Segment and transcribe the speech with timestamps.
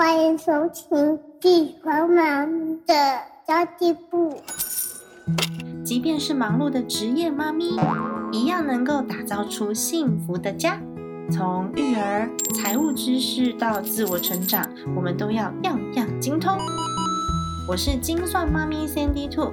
[0.00, 2.50] 欢迎收听地黄忙
[2.86, 2.94] 的
[3.46, 4.34] 交际部。
[5.84, 7.78] 即便是忙碌的职业妈咪，
[8.32, 10.80] 一样能够打造出幸福的家。
[11.30, 14.66] 从育儿、财务知识到自我成长，
[14.96, 16.56] 我们都要样样精通。
[17.68, 19.52] 我是精算妈咪 Sandy Two，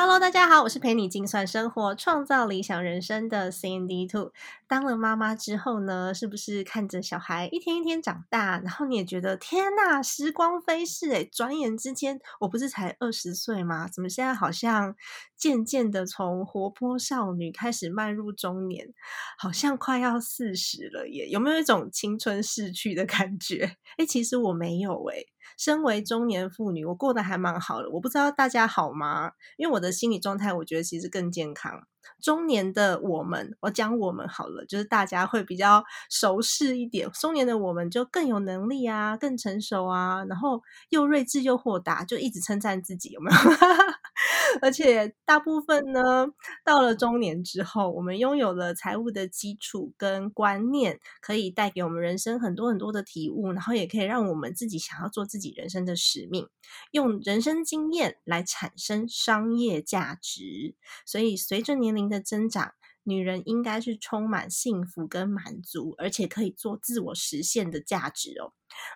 [0.00, 4.32] Hello，大家好，我是陪你精算生活、创造理想人生的 Cindy Two。
[4.68, 13.88] 当了妈妈之后呢，是不是看着小孩一天一天长大，然后你也觉得天呐，时光飞逝诶转眼之间，我不是才二十岁吗？
[13.92, 14.94] 怎么现在好像
[15.36, 18.94] 渐渐的从活泼少女开始迈入中年，
[19.36, 21.26] 好像快要四十了耶？
[21.28, 23.74] 有没有一种青春逝去的感觉？
[23.98, 25.26] 诶其实我没有诶
[25.58, 27.90] 身为中年妇女，我过得还蛮好的。
[27.90, 29.32] 我不知道大家好吗？
[29.56, 31.82] 因为我的心理状态，我觉得其实更健康。
[32.20, 37.10] 中年的我们，我讲我们好了，就是大家会比较熟识一点。
[37.12, 43.36] 中年的我们就更有能力啊，更成熟啊，然后又睿智又豁达，就一直称赞自己，有没有？
[44.62, 46.26] 而且大部分呢，
[46.64, 56.48] 到了中年之后，我们拥有了财务的基础跟观念，可以带给我们人生很多很多的体悟，然后也可以让我们自己想要做自己人生的使命，
[56.90, 60.74] 用人生经验来产生商业价值。
[61.06, 68.52] 所以，随着年龄的增长，女人应该是充满幸福跟满足，而且可以做自我实现的价值哦。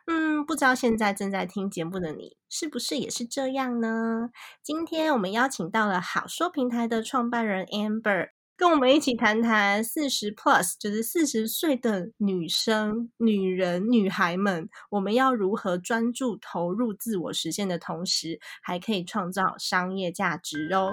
[0.06, 4.28] 嗯，不知道现在正在听节目的你，是不是也是这样呢？
[4.62, 20.92] 今天我们邀请到了好说平台的创办人 Amber，跟我们一起谈谈四十 Plus，就是四十岁的女生、女人、女孩们，我们要如何专注投入自我实现的同时，还可以创造商业价值哦。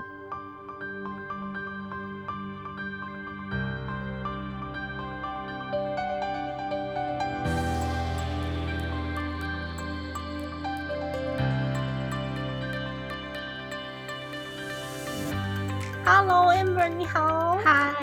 [16.87, 17.57] 你好。
[17.57, 17.93] 嗨，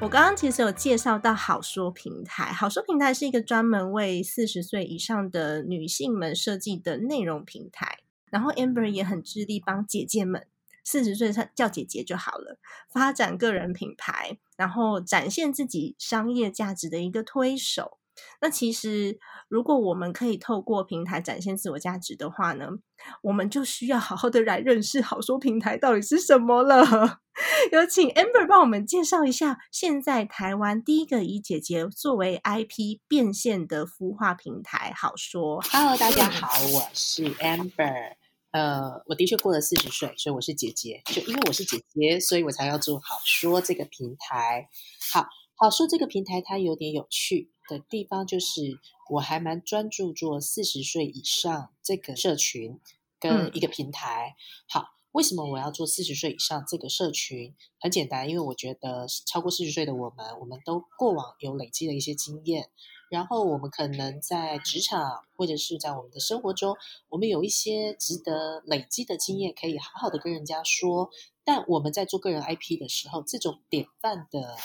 [0.00, 2.52] 我刚刚其实有介绍到好说平台。
[2.52, 7.98] 好说平台是一个专门为四十岁以上的女性们设计的内容平台。
[8.30, 10.46] 然后 Amber 也很致力帮姐姐们，
[10.84, 12.58] 四十岁叫姐姐就好了，
[12.90, 17.98] 发展个人品牌，然后展现自己商业价值的一个推手。
[18.40, 19.18] 那其实，
[19.48, 22.68] 如果我们可以透过平台展现自我价值的话呢，
[23.22, 27.20] 我们就需要好好的来认识好说平台到底是什么了。
[27.72, 35.60] 有请 Amber 帮我们介绍一下，现在台湾第一个以姐姐作为 IP 变现的孵化平台好说。
[35.70, 38.14] Hello，大家好，我是 Amber。
[38.52, 41.02] 呃，我的确过了四十岁，所以我是姐姐。
[41.04, 44.68] 就因为我是姐姐，所以我才要做好说这个平台。
[45.12, 45.26] 好
[45.56, 48.78] 好说这个平台，它有点有趣的地方，就是
[49.10, 52.80] 我还蛮专注做四十岁以上这个社群
[53.18, 54.36] 跟一个平台。
[54.68, 57.54] 好，为什么我要做四十岁以上这个社群？
[57.80, 62.70] 很简单，因为我觉得超过四十岁的我们，我们都过往有累积了一些经验。
[63.08, 66.76] 然后我们可能在职场或者是在我们的生活中，
[67.08, 71.08] 我们有一些值得累积的经验，可以好好的跟人家说。
[71.44, 74.56] 但我们在做个人 IP 的时候，这种典范的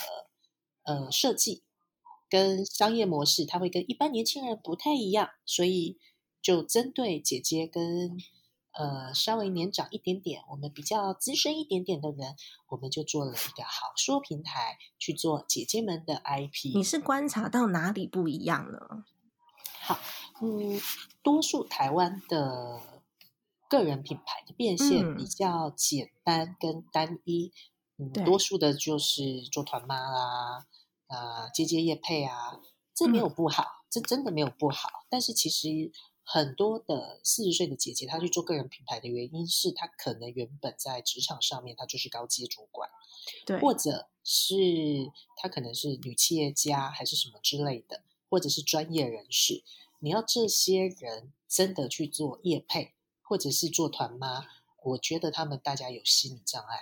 [0.86, 1.62] 呃设计
[2.32, 6.00] 跟商业模式，它会跟一般年轻人不太一样，所以
[6.42, 8.18] 就针对姐姐跟
[8.72, 12.38] 呃稍微年长一点点，我们比较资深一点点的人，
[12.70, 16.74] 我们就做了一个好说平台去做姐姐们的 IP。
[16.74, 18.80] 你是观察到哪里不一样呢？
[19.82, 20.00] 好，
[20.42, 20.80] 嗯，
[21.22, 22.80] 多数台湾的
[23.70, 27.52] 个人品牌的变现比较简单跟单一，
[27.98, 30.66] 嗯，对多数的就是做团妈啦，
[31.12, 32.62] 啊、接接业配啊，
[32.96, 34.90] 这没有不好，这真的没有不好。
[35.10, 35.92] 但是其实
[36.24, 42.90] 很多的四十岁的姐姐，她去做个人品牌的原因是她可能原本在职场上面她就是高阶主管，
[43.46, 44.46] 对，或者是
[45.36, 49.64] 她可能是女企业家还是什么之类的，或者是专业人士。
[50.00, 54.46] 你要这些人真的去做业配，或者是做团妈，
[54.84, 56.78] 我觉得他们大家有心理障碍。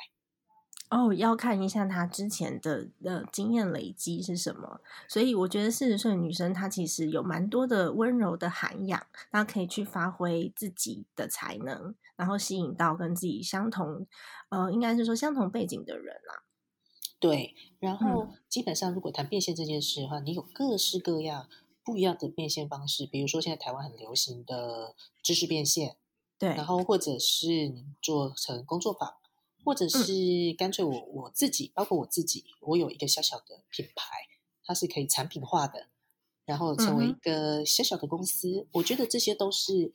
[0.89, 14.07] 哦，要看一下她之前的呃经验累积是什么，所以我觉得四十岁的女生她其实有蛮多的温柔的涵养，她可以去发挥自己的才能，然后吸引到跟自己相同，
[14.49, 16.43] 呃，应该是说相同背景的人啦。
[17.19, 21.47] 对，然后基本上如果谈变现这件事的话，你有各式各样
[21.83, 25.97] 不一样的变现方式，比如说现在台湾很流行的知识变现，
[26.39, 29.13] 对，然后或者是你做成工作坊，
[29.69, 34.27] 或者是干脆我我自己，包括我自己，我有一个小小的品牌，
[34.63, 35.89] 它是可以产品化的，
[36.43, 39.93] 然后成为一个小小的公司，我觉得这些都是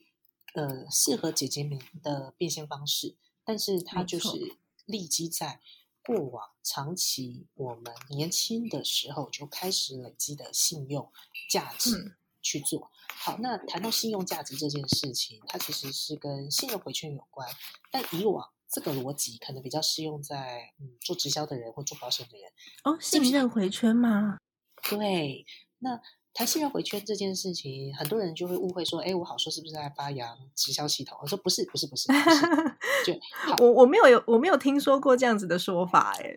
[0.53, 4.55] 呃适合姐姐们的变现方式，但是它就是
[4.85, 5.59] 立基在
[6.01, 11.11] 过往长期我们年轻的时候就开始累积的信用
[11.49, 12.89] 价值去做。
[13.07, 17.45] 好，那谈到信用价值这件事情，它其实是跟信用回圈有关。
[17.91, 22.49] 但以往这个逻辑可能比较适用在嗯做直销的人或做保险的人。
[22.83, 24.37] 哦，信任回圈吗？
[24.89, 25.45] 对，
[25.79, 25.99] 那。
[26.37, 32.09] 谈信任回圈这件事情，很多人就会误会说：“哎，我好说是不是在发扬直销系统？”我说：“不是，不是，不是。
[33.07, 33.17] ”就
[33.63, 36.35] 我我没有有我没有听说过这样子的说法，哎，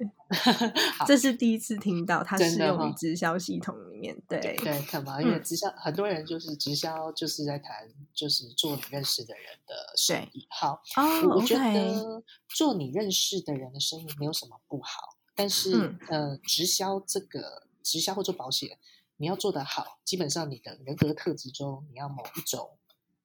[1.05, 4.17] 这是第一次听到它适用于直销系统里面。
[4.29, 5.21] 对对，干嘛？
[5.21, 7.75] 因为直销很多人就是直销，就是在谈
[8.19, 10.45] 就是做你认识的人的生意。
[10.51, 10.83] 好，
[11.31, 18.77] 我觉得做你认识的人的生意没有什么不好，但是呃，直销这个直销或做保险。
[19.21, 22.79] 你要做得好，基本上你的人格特质中，你要某一种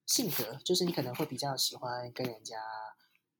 [0.06, 2.58] 性格，就是你可能会比较喜欢跟人家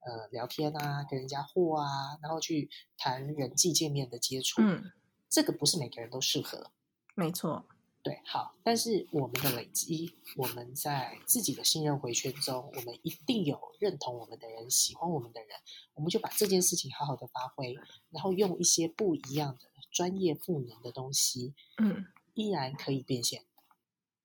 [0.00, 4.60] 呃聊天啊，跟人家互啊，然后去谈人际见面的接触。
[4.62, 4.92] 嗯，
[5.28, 6.70] 这个不是每个人都适合。
[7.16, 7.64] 没错，
[8.04, 8.54] 对，好。
[8.62, 15.48] 但是我们的累积，我们在自己的信任回圈中，我们一定有认同我们的人，喜欢我们的人，
[15.94, 17.74] 我们就把这件事情好好的发挥，
[18.10, 22.06] 然后用一些不一样的专业赋能的东西，嗯。
[22.34, 23.44] 依然可以变现。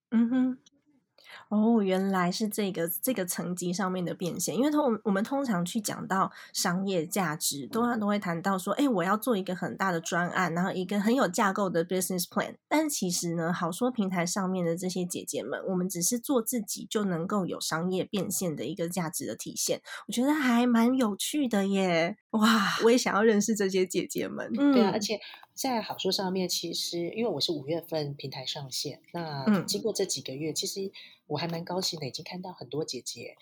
[0.09, 0.59] 嗯哼。
[1.49, 12.55] 哦，原来是这个这个层级上面的变现，因为通我们通常去讲到商业价值，通常都会谈到说，哎，我要做一个很大的专案，然后一个很有架构的 business plan。
[12.67, 22.17] 但其实呢，好说平台上面的这些姐姐们，我们只是做自己就能够有商业变现的一个价值的体现，我觉得还蛮有趣的耶！
[22.31, 24.51] 哇，我也想要认识这些姐姐们。
[24.53, 25.19] 对啊，而且
[25.53, 30.91] 在好书上面，其实因为我是五月份平台上线，那经过这几个月，其实。
[31.29, 33.37] 我还蛮高兴的，已经看到很多姐姐，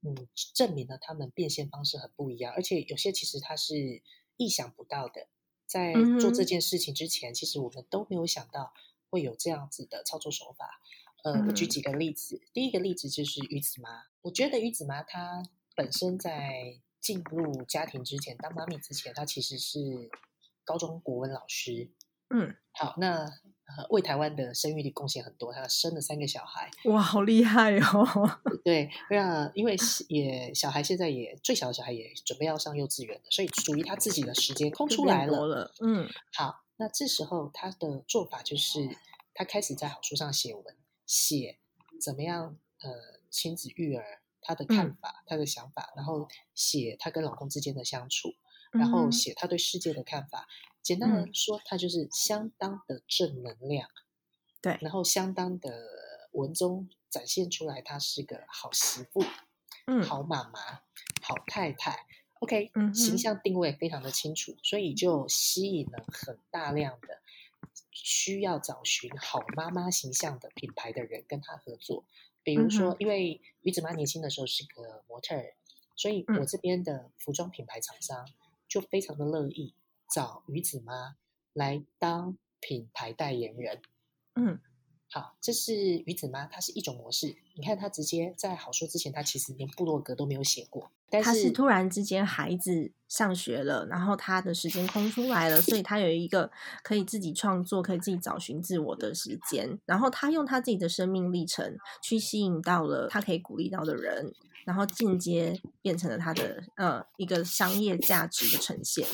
[0.00, 4.00] 嗯，证明了她们变现方式很不一样，而且有些其实她是
[4.38, 5.26] 意想不到的。
[5.66, 8.72] 在做这件事情之前，其实我们都没有想到
[9.10, 10.80] 会有这样子的操作手法。
[11.24, 14.04] 呃，我举几个例子，第一个例子就是鱼子妈。
[14.22, 15.42] 我觉得鱼子妈她
[15.74, 19.78] 本身在进入家庭之前，当妈咪之前，她其实是
[20.64, 21.92] 高中国文老师。
[22.30, 23.30] 嗯，好，那。
[23.90, 28.06] 为台湾的生育力贡献很多，她生了三个小孩，哇，好厉害哦！
[28.64, 29.76] 对，那因为
[30.08, 35.74] 也小孩现在也最小的小孩也准备要上幼稚园了，所以属于他自己的时间空出来了。
[35.80, 38.88] 嗯，好，那这时候他的做法就是
[39.34, 40.64] 他开始在好书上写文，
[41.04, 41.58] 写
[42.00, 48.32] 怎么样呃亲子育儿，他的看法，他的想法，然后写她跟老公之间的相处，
[48.70, 50.46] 然后写她对世界的看法。
[50.82, 53.88] 简单的说，她就是相当的正能量，
[54.62, 55.82] 对，然后相当的
[56.30, 59.24] 文中展现出来，她是个好媳妇，
[59.88, 60.60] 嗯，好妈妈，
[61.22, 62.06] 好太太
[62.38, 67.20] ，OK，形象定位非常的清楚，所以就吸引了很大量的
[67.90, 72.04] 需要找寻好妈妈形象的品牌的人跟她合作。
[72.46, 75.56] 比如说，因为于子妈年轻的时候是个模特儿，
[75.96, 78.24] 所以我这边的服装品牌厂商
[78.68, 79.74] 就非常的乐意。
[80.14, 81.16] 找鱼子妈
[81.52, 83.82] 来当品牌代言人，
[84.36, 84.60] 嗯，
[85.08, 87.36] 好，这是鱼子妈，它是一种模式。
[87.54, 90.90] 你看，她直接在好说之前，她其实连部落格都没有写过。
[91.08, 96.50] 但是突然之间孩子上学了，然后他的时间空出来了，所以他有一个
[96.82, 99.78] 可以自己创作、可以自己找寻自我的时间。
[99.86, 104.34] 然后他用他自己的生命历程去吸引到了他可以鼓励到的人，
[104.64, 109.06] 然后间接变成了他的呃一个商业价值的呈现。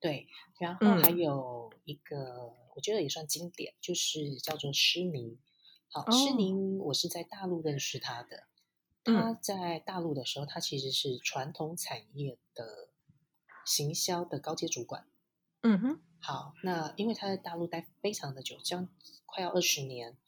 [0.00, 0.26] 对，
[0.58, 5.38] 然后还有一个，我觉得也算经典，就是叫做施宁。
[5.88, 8.44] 好，施宁，我是在大陆认识他的。
[9.02, 12.90] 他在大陆的时候，他其实是传统产业的
[13.64, 15.06] 行销的高阶主管。
[15.62, 16.00] 嗯哼。
[16.22, 18.88] 好，那因为他在大陆待非常的久，将
[19.24, 20.18] 快要二十年，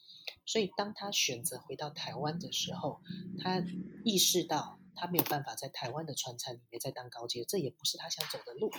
[0.46, 3.02] 所以当他选择回到台湾的时候，
[3.38, 3.62] 他
[4.02, 8.70] 意识到他没有办法在台湾的传产里面再当高阶，这也不是他想走的路。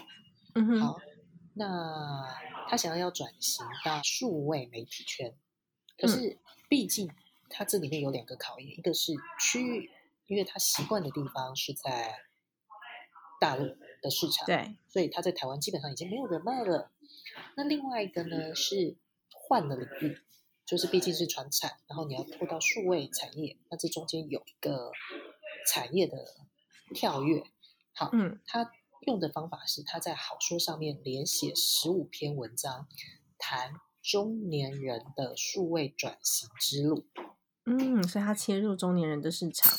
[0.56, 1.00] 嗯哼好，
[1.56, 5.36] 那他想要要转型到数位媒体圈，
[5.98, 7.12] 可是毕竟
[7.50, 9.92] 他这里面有两个考验，一个是区域，
[10.28, 12.24] 因为他习惯的地方是在
[13.40, 16.92] 大陆的市场，对，所以他在台湾基本上已经没有人脉了。
[17.56, 18.96] 那另外一个呢是
[19.32, 20.22] 换了领域，
[20.66, 24.92] 就是毕竟是传产，然后你要拖到数位产业，那这中间有一个
[25.68, 26.18] 产业的
[26.96, 27.44] 跳跃。
[27.94, 28.72] 好，嗯他
[29.06, 32.88] 用的方法是他在好书上面连写十五篇文章，
[33.38, 37.06] 谈中年人的数位转型之路。
[37.66, 39.72] 嗯，所以他切入中年人的市场，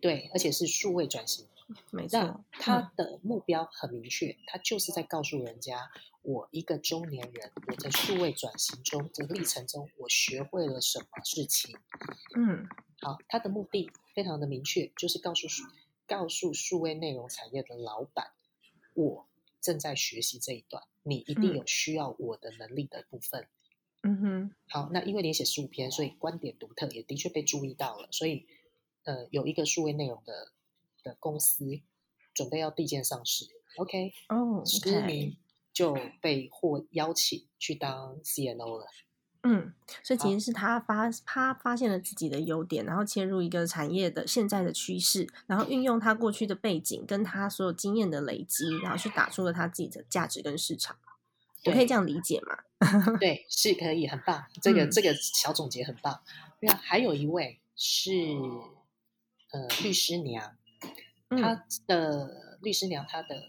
[0.00, 1.46] 对，而且是数位转型。
[1.90, 5.90] 没那错，他的目标很明确，他就是在告诉人家，
[6.22, 11.76] 我一个中年人，我在数位转型中这个历程中，我学会了什么事情。
[12.34, 12.66] 嗯
[13.00, 15.62] 好，他的目的非常的明确，就是告诉数
[16.06, 18.32] 告诉数位内容产业的老板，
[18.98, 19.28] 我
[19.60, 23.46] 正在学习这一段，你一定嗯有需要我的能力的部分。
[24.02, 28.08] 嗯哼，好，那因为连写十五篇，所以观点独特，也的确被注意到了。
[28.10, 28.46] 所以，
[29.04, 30.52] 呃，有一个数位内容的
[31.04, 31.80] 的公司
[32.34, 35.36] 准备要递件上市，OK，哦知名
[35.72, 38.86] 就被获邀请去当 CNO 了。
[39.50, 50.96] 嗯，所以其实是他发他发现了自己的优点，然后切入一个产业的现在的趋势，然后运用他过去的背景跟他所有经验的累积，然后去打出了他自己的价值跟市场。
[51.64, 52.58] 我可以这样理解吗？
[53.18, 54.44] 对，是可以，很棒。
[54.62, 56.22] 这个、嗯这个小总结很棒。
[56.60, 58.12] 那还有一位是
[59.50, 60.56] 呃律师娘，
[61.30, 63.44] 嗯她的律师娘，她的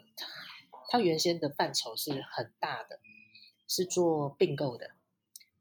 [0.89, 3.00] 她原先的范畴是很大的，
[3.68, 4.91] 是做并购的。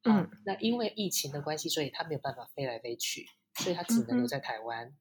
[0.03, 4.97] 好嗯，那因为疫情的关系，所以他没有办法飞来飞去，所以他只能留在台湾。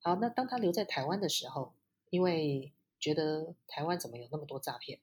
[0.00, 1.74] 好，那当他留在台湾的时候，
[2.10, 5.00] 因为觉得台湾怎么有那么多诈骗，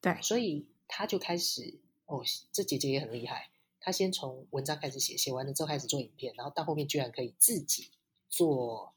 [0.00, 3.50] 对，所以他就开始哦，这姐姐也很厉害。
[3.80, 7.90] 她先从文章开始写，写完了之后开始做影片，然后到后面居然可以自己
[8.28, 8.92] 做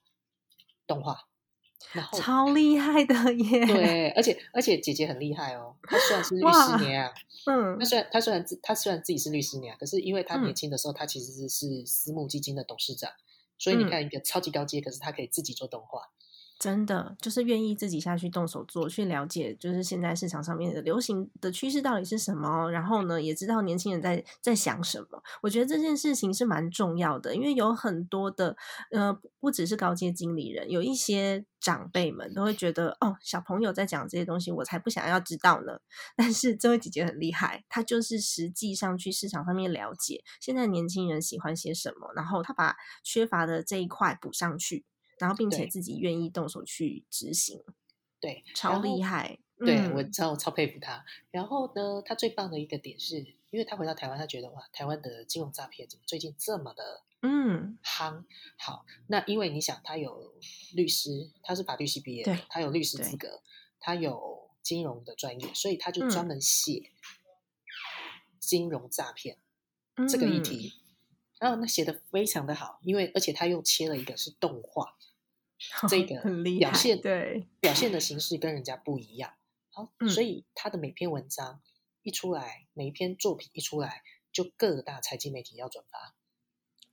[0.86, 1.30] 动画，
[1.94, 5.76] 然后超厉害的耶！，对，而且而且姐姐很厉害哦。
[5.84, 7.12] 她虽然是律哇师娘，
[7.46, 13.12] 嗯她虽然她虽然自她虽然自己是律师娘，可是因为她嗯年轻的时候，她其实是是私募基金的董事长，
[13.58, 16.02] 所以你嗯看一个超级高阶，可是她可以自己做动画。
[16.62, 25.24] 真的就是愿意自己下去动手做，去了解就是现在市场上面的流行的趋势到底是什么，然后呢，也知道年轻人在在想什么。
[25.42, 28.56] 我觉得这件事情是蛮重要的，因为有很多的
[28.92, 35.80] 呃，不只是高阶经理人，有一些长辈们都会觉得，哦，小朋友在讲这些东西，我才不想要知道呢。
[36.16, 44.86] 但是这位姐姐很厉害，她就是实际上去市场上面了解现在年轻人喜欢些什么，然后她把缺乏的这一块补上去。
[45.22, 47.64] 然后，并且自己愿意动手去执行，
[48.20, 49.40] 对，超厉害。
[49.64, 51.06] 对、嗯我超超佩服他。
[51.30, 53.20] 然后呢，他最棒的一个点是，
[53.52, 58.24] 因为他回到台湾，他觉得哇，台湾的金融诈骗怎么最近这么的嗯夯？
[58.58, 60.34] 好，那因为你想，他有
[60.74, 63.44] 律师，他是法律系毕业的，他有律师资格，
[63.80, 66.90] 他有金融的专业，所以他就专嗯门写
[68.40, 69.38] 金融诈骗、
[70.10, 70.74] 这个议嗯题。
[71.40, 74.96] 然后那写的非常的好，因为而且他又切了一个是动画，
[75.88, 79.34] 这个表现对，表现的形式跟人家不一样。
[79.70, 81.62] 好，嗯所以他的每篇文章
[82.02, 86.16] 一出来，每一篇作品一出来，就各大财经媒体要转发。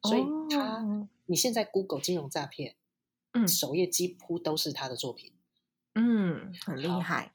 [0.08, 2.76] 所以他，哦你现在 Google 金融诈骗，
[3.32, 5.32] 嗯首页几乎都是他的作品。
[5.94, 7.32] 嗯，很厉害。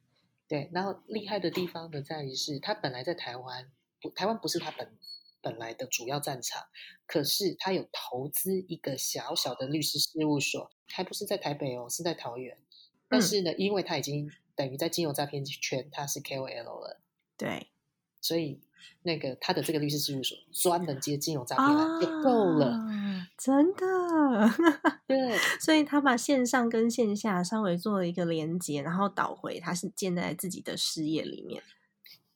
[0.47, 4.97] 对，然后厉害的地方呢，在于是他本来在台湾，不，台湾不是他本
[5.43, 6.63] 本来的主要战场，
[7.05, 12.57] 可是他有投资一个小小的律师事务所，还不是在台北哦，是在桃园。
[13.09, 17.01] 但嗯是呢，因为他已经等于在金融诈骗圈，他是 KOL 了，
[17.37, 17.67] 对，
[18.21, 18.61] 所以
[19.03, 22.67] 那个他的这个律师事务所专门接金融诈骗案就够了。
[22.67, 23.83] 啊，真的。
[25.05, 31.61] 对所以他把线上跟线下稍微做了一个连接，然后导回他是建在自己的事业里面。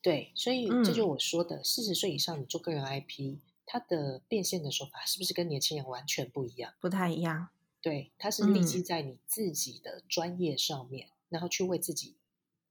[0.07, 6.73] 对，所以嗯这就我说的，四十岁以上你做个人 IP，它的变现的手法是不是跟年轻人完全不一样？
[6.79, 7.49] 不太一样。
[7.81, 12.15] 对，它是立嗯基在你自己的专业上面，然后去为自己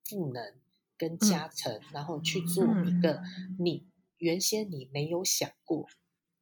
[0.02, 0.55] 赋能
[0.97, 3.23] 跟加成，然后去做一个
[3.59, 3.85] 你
[4.16, 5.87] 原先你没有想过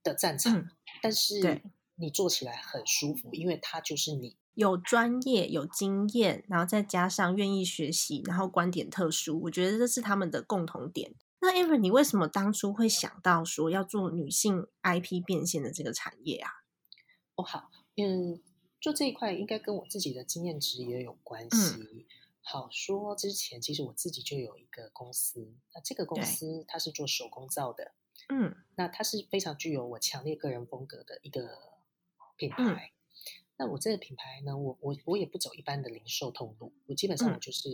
[0.04, 0.70] 的战场，嗯
[1.02, 1.60] 但是
[1.96, 4.36] 你做起来很舒服，因为它就是你。
[4.54, 11.14] 有专业、有经验，然后再加上愿意学习，然后观点特殊，我觉得这是他们的共同点。
[11.40, 16.50] 那 Ever，你为什么当初会想到说要做女性 IP 变现的这个产业啊？
[17.34, 18.40] 哦，好，嗯，
[18.80, 22.06] 做这一块应该跟我自己的经验值也有关系。
[22.40, 27.92] 好说之前，其实我自己就有一个公司，那这个公司它是做手工皂的，
[28.28, 31.58] 嗯那它是非常具有我强烈个人风格的一个
[32.36, 32.62] 品牌。
[32.62, 32.94] 嗯
[33.56, 37.34] 那我这个品牌呢，我我我也不走一般的零售通路，我基本上嗯。
[37.34, 37.68] 我就是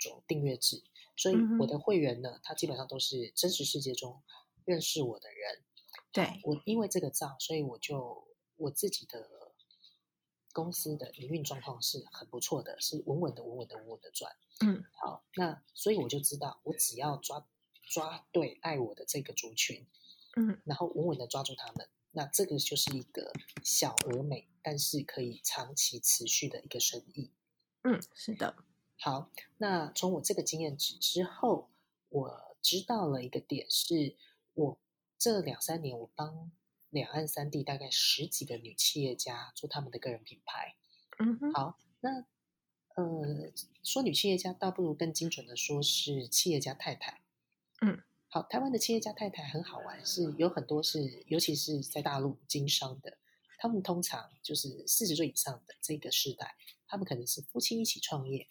[0.00, 0.82] 走订阅制，
[1.16, 4.22] 所以我的会员呢，他基本上都是真实世界中
[4.64, 5.64] 认识我的人。
[6.12, 9.28] 对，我因为这个账，所以我就我自己的
[10.52, 14.30] 公司的营运状况是很不错的，是稳稳的、稳稳的、稳稳的赚。
[14.64, 17.46] 嗯，好，那所以我就知道，我只要抓
[17.82, 19.86] 抓对爱我的这个族群，
[20.36, 20.62] 嗯。
[20.64, 27.30] 然后稳稳的抓住他们，那这个就是一个小而美，但是可以长期持续的一个生意。
[27.82, 28.56] 嗯，是的，
[28.98, 31.70] 好，那从我这个经验值之后，
[32.08, 34.16] 我知道了一个点是，
[34.54, 34.78] 我
[35.16, 36.50] 这两三年我帮
[36.90, 40.76] 两岸三地大概十几个女企业家做他们的个人品牌。
[41.18, 42.24] 嗯哼，好，那
[42.94, 43.52] 呃，
[43.84, 47.20] 说女企业家，倒不如更精准的说是企业家太太。
[47.80, 53.16] 嗯，好，台湾的企业家太太很好玩，是有很多是，尤其是在大陆经商的，
[53.58, 56.54] 他们通常就是四十岁以上的这个世代，
[56.86, 58.46] 他们可能是夫妻一起创业。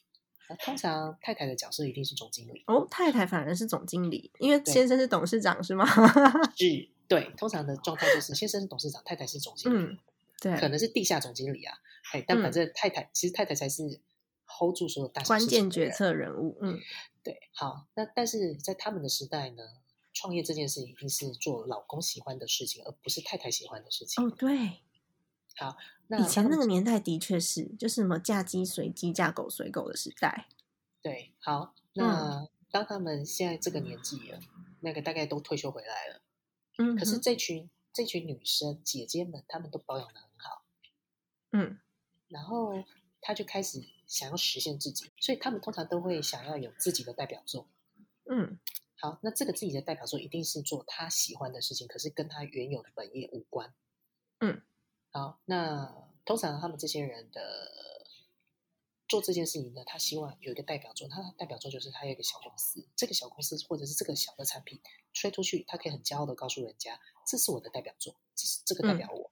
[0.49, 5.85] 那通常太太的角色一定是总经理，哦，太太反而是总经理，因为先生是董事长，是吗？
[6.55, 9.97] 是对，通常的状态就是先生是董事长，太太是总经理，嗯，
[10.41, 11.77] 对，可能是地下总经理啊，
[12.13, 13.99] 哎，但反嗯正太太、其实太太才是
[14.45, 16.79] hold 住所有大关键决策人物，嗯
[17.27, 19.61] 对，好，那但是在他们的时代呢，
[20.13, 24.23] 创业这件事一定是做老公喜欢的事情，而不是太太喜欢的事情。
[24.23, 24.79] 哦，对，
[26.07, 30.47] 那以前那当个年代的确是，就是什么嫁鸡随鸡，嫁狗随狗的时代。
[31.01, 34.39] 对，好，那、当他们现在这个年纪了，
[34.79, 36.21] 那个大概都退休回来了，
[36.77, 40.63] 嗯，可是这群这群女生姐姐们，她们都保养的很好，
[41.51, 41.77] 嗯
[42.29, 42.85] 然后
[43.27, 47.67] 她就开始想要实现自己，所以他们通常都会想要有自己的代表作。
[48.23, 48.57] 嗯
[48.95, 53.73] 好，那这个自己的代表作一定是做他喜欢的事情，可是跟他原有的本业无关。
[54.39, 54.61] 嗯，
[55.11, 55.93] 好，那
[56.23, 58.05] 通常他们这些人的
[59.09, 64.79] 做这件事情呢，他希望有一个代表作，他的代表作就是他有一个小公司，这个小公司或者是这个小的产品
[65.11, 69.29] 吹出去，他可以很骄傲的告诉人家，这是我的代表作，这是这个代表我。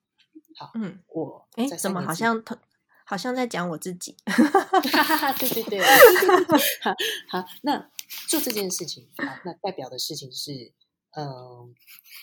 [0.58, 2.60] 好，嗯，我哎，在怎么好像特
[3.06, 4.18] 好像在讲我自己？
[4.26, 5.80] 哈哈哈，对对对，
[6.82, 6.92] 好
[7.30, 7.91] 好，那
[8.28, 10.74] 做这件事情，好，那代表的事情是，
[11.12, 11.74] 嗯，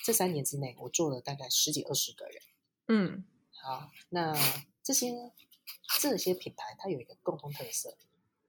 [0.04, 2.42] 这三年之内，我做了大概十几二十个人。
[2.88, 3.24] 嗯
[3.62, 4.34] 好，那
[4.82, 5.32] 这些
[6.00, 7.96] 这些品牌，它有一个共同特色，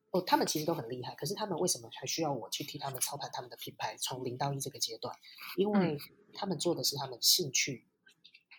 [0.09, 5.15] 哦，他们其实都很厉害，可是他们为什么还需要我去替他们操盘他们的品牌从零到一这个阶段？
[5.55, 5.99] 因为
[6.33, 7.85] 他们做的是他们兴趣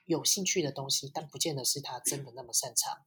[0.06, 2.98] 有兴趣的东西，但不见得是他真的那么擅长。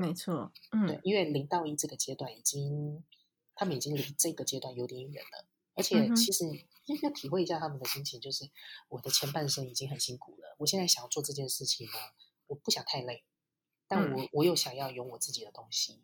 [0.00, 0.86] 没错，嗯。
[0.86, 3.04] 对，因为零到一这个阶段已经，
[3.54, 6.46] 他们已经离这个阶段有点远了，而且其实
[6.86, 8.50] 要要体会一下他们的心情，就是
[8.88, 11.92] 我的前半生已经很辛苦了，我现在想要做这件事情呢，
[12.48, 13.24] 我不想太累，
[13.86, 14.14] 但嗯。
[14.14, 16.02] 我、我又想要有我自己的东西，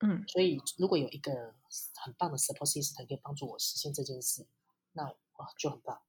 [0.00, 0.24] 嗯。
[0.26, 1.54] 所以如果有一个
[1.94, 4.46] 很棒的 support system 可以帮助我实现这件事，
[4.92, 6.00] 那哇就很棒，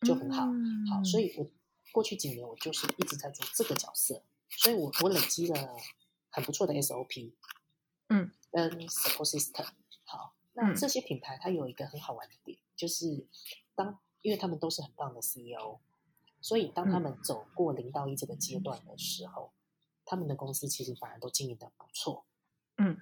[0.00, 0.46] 就很好。
[0.90, 1.50] 好，所以以我
[1.92, 5.76] 过去几年我就是一直在做这个角色，所以我我累积了
[6.34, 7.32] 很不错的 SOP，
[8.08, 9.68] 嗯，跟 support system。
[10.04, 13.24] 好，那嗯这些品牌它有一个很好玩的点，就是
[13.76, 15.78] 当因为他们都是很棒的 CEO，
[16.40, 19.52] 所以当他嗯们走过零到一这个阶段的时候，
[20.04, 22.26] 他们的公司其实反而都经营的不错。
[22.78, 23.00] 嗯，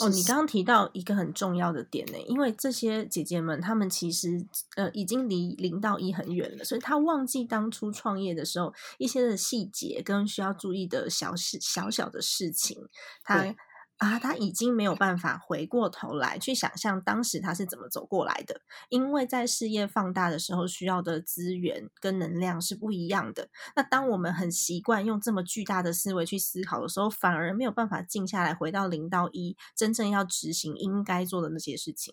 [0.00, 12.78] 哦，你刚刚提到一个很重要的点呢，因为这些姐姐们她们其实呃已经离零到一很远了，所以她忘记当初创业的时候一些的细节跟需要注意的小事小小的事情，
[13.24, 13.56] 她对
[14.02, 23.48] 啊，他已经没有办法回过头来去想象当时他是怎么走过来的，因为在事业放大的时候需要的资源跟能量是不一样的。
[23.76, 32.12] 那当我们很习惯用这么巨大的思维去思考的时候，反而没有办法静下来，回到零到一，真正要执行应该做的那些事情。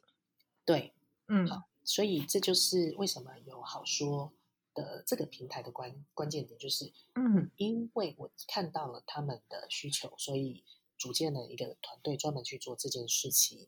[0.64, 0.94] 对，
[1.28, 4.32] 嗯好所以这就是为什么有好说
[4.76, 10.64] 的这个平台的关关键点，就是嗯因为我看到了他们的需求，所以
[11.00, 13.68] 组建了一个团队专门去做这件事情。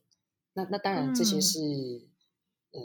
[0.52, 1.58] 那那当然这些嗯是，
[2.72, 2.80] 呃，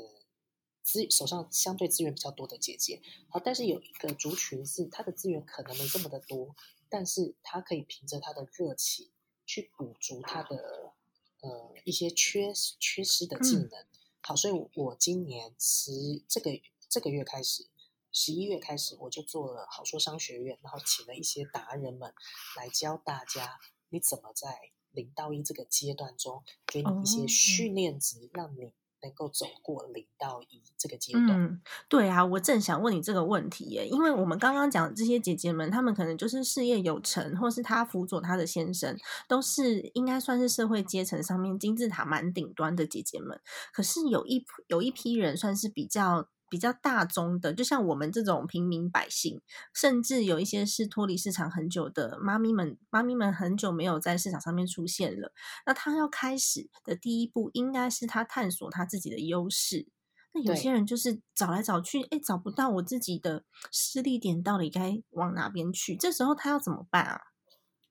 [0.81, 6.55] 资手上相对资源比较多的姐姐，好，但是有一个族群是她的资源可能没这么的多，
[6.87, 9.09] 但是她可以凭着她的热情
[9.45, 10.93] 去补足她的
[11.41, 13.85] 呃一些缺缺失的技嗯能。
[14.21, 15.91] 好，所以我我今年十
[16.27, 16.51] 这个
[16.89, 17.67] 这个月开始，
[18.13, 22.13] 十一月开始，我就做了好说商学院，然后请了一些达人们
[22.55, 24.47] 来教大家你怎么在
[24.91, 28.71] 零到一这个阶段中，给你一些哦训练值，让你
[29.03, 31.29] 能够走过零到一这个阶段。
[31.29, 38.97] 嗯，对啊，我正想问你这个问题耶，因为我们刚刚讲的这些姐姐们，她们可能就是事业有成，或是她辅佐她的先生，
[39.27, 43.39] 都是应该算是社会阶层上面金字塔蛮顶端的姐姐们。
[43.71, 49.41] 可是有一有一批人算是比较比较大宗的，就像我们这种平民百姓，
[49.73, 55.31] 甚至有一些是脱离市场很久的妈咪们，妈咪们很久没有在市场上面出现了。
[55.65, 59.87] 那他要开始的第一步，应该是他探索他自己的优势。
[60.33, 65.95] 那有些人就是找来找去，哎，找不到我自己的失力点，到底该往哪边去？
[65.95, 67.21] 这时候他要怎么办啊？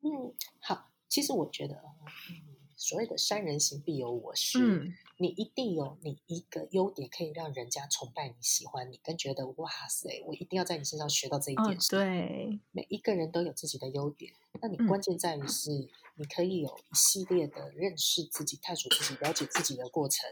[0.03, 15.71] 嗯，好，其实我觉得，嗯，所谓的三人行必有我师，嗯你一定有你一个优点，可以让人家崇拜你、喜欢你，跟觉得哇塞，我一定要在你身上学到这一哦点。，对，每一个人都有自己的优点，那你嗯关键在于是，
[16.17, 20.29] 你可以有一系列的认识自己、探索自己、了解自己的过程。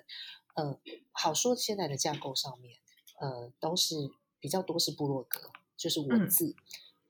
[0.54, 0.78] 呃，
[1.12, 2.78] 好说现在的架构上面，
[3.18, 6.54] 呃，都是比较多是部落格，就是文嗯字。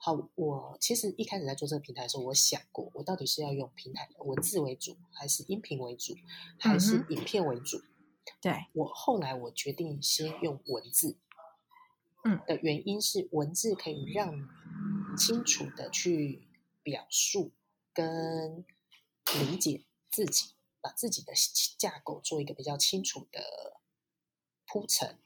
[0.05, 6.14] 好，我其实一开始在做这个平台的时候，我想过，我到底是要用平台的文字为主，还是音频为主，
[6.59, 7.81] 还是嗯影片为主？
[8.43, 11.17] 对，我后来我决定先用文字，
[12.23, 16.49] 嗯的原因是文字可以让你清楚的去
[16.83, 17.53] 表述
[17.95, 18.62] 跟
[19.40, 21.33] 理解自己，把自己的
[21.79, 23.81] 架构做一个比较清楚的
[24.67, 25.19] 铺陈。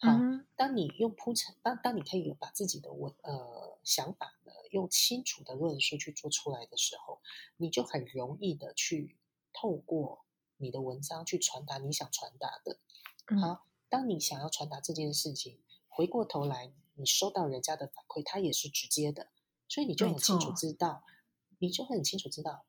[0.00, 0.10] 好，
[0.54, 7.20] 当你用铺陈，当当你可以把自己的文呃想法呢，用清楚的论述去做出来的时候，
[7.56, 9.16] 你就很容易的去
[9.52, 10.24] 透过
[10.56, 12.78] 你的文章去传达你想传达的。
[13.30, 19.28] 嗯好，当你想要传达这件事情，回过头来你收到人家的反馈，它也是直接的，
[19.68, 21.04] 所以你就很清楚知道，
[21.58, 22.64] 你就很清楚知道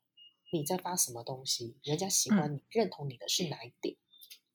[0.51, 3.95] 你在发什么东西，人家喜嗯欢你、认同你的是哪一点。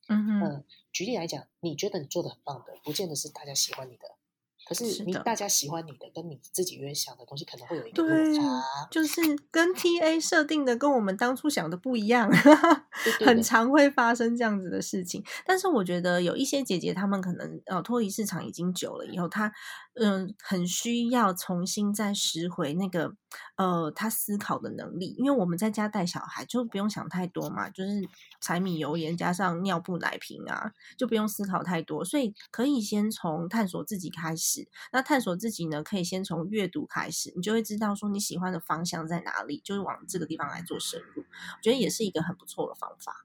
[0.08, 4.16] 嗯哼，嗯，举例来讲，你觉得你做的很棒的，不见得是大家喜欢你的。
[4.66, 12.54] 可是你大家喜欢你的，跟你自己原本想的东西可能会有一个落差。，就是跟 TA 设定的跟我们当初想的不一样，很
[13.04, 15.22] 对对对常会发生这样子的事情。
[15.44, 19.52] 但是我觉得有一些姐姐，她们可能呃脱离市场已经久了以后，她
[19.94, 23.14] 嗯、很需要重新再拾回那个
[23.56, 28.08] 呃他思考的能力，因为我们在家带小孩就不用想太多嘛，就是
[28.40, 34.68] 柴米油盐加上尿布奶瓶啊，就不用思考太多，所以可以先从探索自己开始。
[34.90, 41.22] 那探索自己呢，可以先从阅读开始，你就会知道说你喜欢的方向在哪里，就是往这个地方来做深入。
[41.22, 43.24] 我觉得也是一个很不错的方法。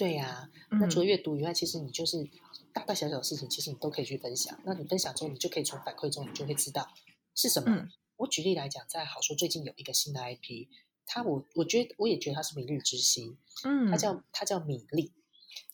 [0.00, 2.26] 对呀、那嗯除了阅读以外，其实你就是
[2.72, 4.58] 大大小小的事情，其实你都可以去分享。
[4.64, 6.88] 那你分享之后，你就可以从反馈中，你就会知道
[7.34, 7.70] 是什么。
[7.76, 10.68] 嗯我举例来讲，在好说最近有一个新的 IP，
[11.04, 15.12] 它我我觉得我也觉得它是明日之星，嗯，它叫它叫米粒。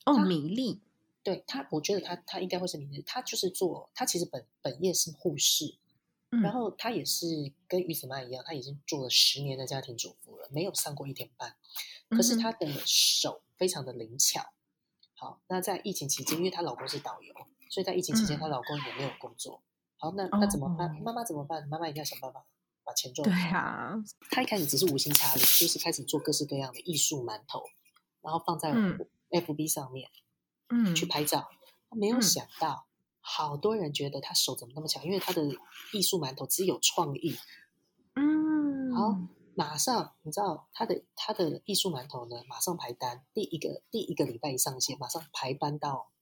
[0.04, 0.80] 哦米粒，
[1.22, 3.02] 对它，我觉得它它应该会是明日。
[3.06, 5.76] 它就是做，它其实本本业是护士，
[6.30, 7.26] 嗯然后他也是
[7.68, 11.56] 跟于子曼一样，他已经做了十年的家庭主妇了，没有上过一天班。
[12.10, 14.52] 可是嗯哼她的手非常的灵巧。
[15.14, 17.34] 好，那在疫情期间，因为她老公是导游，
[17.70, 19.62] 所以在疫情期间，嗯她老公也没有工作。
[19.98, 20.88] 好，那那怎么办？
[20.90, 21.66] 哦妈妈怎么办？
[21.68, 22.44] 妈妈一定要想办法
[22.84, 23.32] 把钱赚对。
[23.50, 23.94] 啊，
[24.30, 27.62] 她一开始只是无心插柳，就是开始做各式各样的艺术馒头，
[28.20, 28.98] 然后放在嗯
[29.30, 30.10] FB 上面。
[30.68, 31.48] 嗯去拍照，
[31.88, 32.88] 她没有嗯想到，
[33.20, 35.42] 好多人觉得她手怎么那么巧，因为她的
[35.92, 37.38] 艺术馒头只有创意。
[38.16, 39.16] 嗯，好，
[39.56, 46.12] 马上你知道他的他的艺术馒头呢，马上排单，第一个第一个礼拜一上线，马上排班到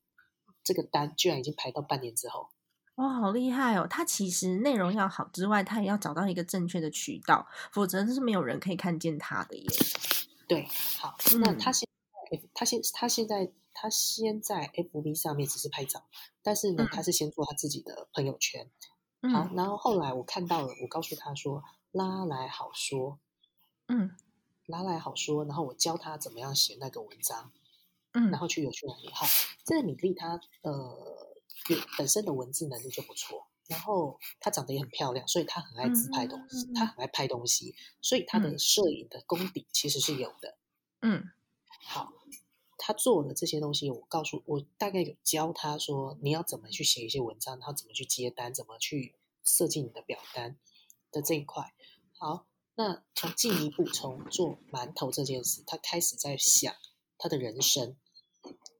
[0.62, 2.48] 这个单居然已经排到半年之后。
[2.94, 3.88] 哇，好厉害哦！
[3.90, 9.66] 他其实内容要好之外，他也要找到一个正确的渠道，否则是没有人可以看见他的耶。
[10.46, 10.68] 对，
[11.00, 11.88] 好，那嗯他现
[12.30, 16.04] 在他现他现在他先在 FB 上面只是拍照，
[16.40, 18.70] 但是呢嗯，他是先做他自己的朋友圈。
[19.22, 21.64] 好，嗯然后后来我看到了，我告诉他说
[21.94, 23.20] 拉来好说，
[23.86, 24.16] 嗯
[24.66, 27.52] 拉来好说，然后我教他怎么样写那个文章，
[28.12, 29.08] 嗯然后去有趣哪里。
[29.12, 29.24] 好，
[29.64, 31.32] 这个米粒她呃
[31.68, 40.58] 有本身的文字能力就不错，然后她长得也很漂亮，所以她很爱自拍东西，嗯她很爱拍东西，所以她的嗯摄影的功底其实是有的。
[41.00, 41.30] 嗯
[41.86, 42.12] 好，
[42.78, 50.56] 他做了这些东西，我告诉我大概有教他说你要怎么去写一些文章，然后怎么去接单，怎么去设计你的表单
[51.12, 51.74] 的这一块。
[52.24, 56.74] 好，那从进一步从做馒头这件事，他开始在想
[57.18, 57.98] 他的人生，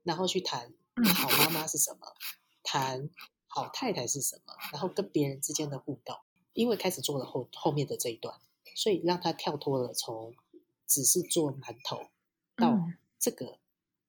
[0.03, 2.15] 然后去谈嗯好妈妈是什么，
[2.63, 3.11] 谈
[3.47, 6.17] 好太太是什么，然后跟别人之间的互动。
[6.55, 8.35] 因为开始做了后后面的这一段，
[8.75, 10.35] 所以让他跳脱了从
[10.87, 11.99] 只是做馒头
[12.57, 13.59] 到嗯这个、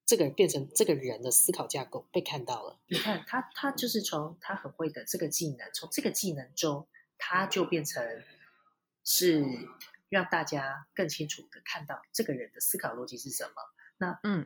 [0.06, 2.80] 这个变成这个人的思考架构被看到了。
[2.88, 8.24] 你看他，他就是从他很会的这个技能，从这个技能中，他就变成
[9.06, 9.46] 是
[10.10, 13.52] 让大家更清楚的看到这个人的思考逻辑是什么。
[13.98, 14.46] 那嗯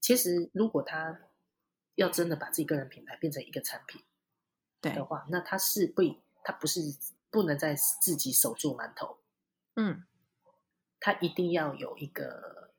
[0.00, 1.20] 其实如果他
[1.94, 4.02] 要真的把自己个人品牌变成一个产品，
[4.80, 6.02] 对的，话，那他是不，
[6.42, 6.80] 他不是
[7.30, 9.18] 不能在自己手做馒头，
[9.74, 10.04] 嗯
[11.00, 12.72] 他一定要有一个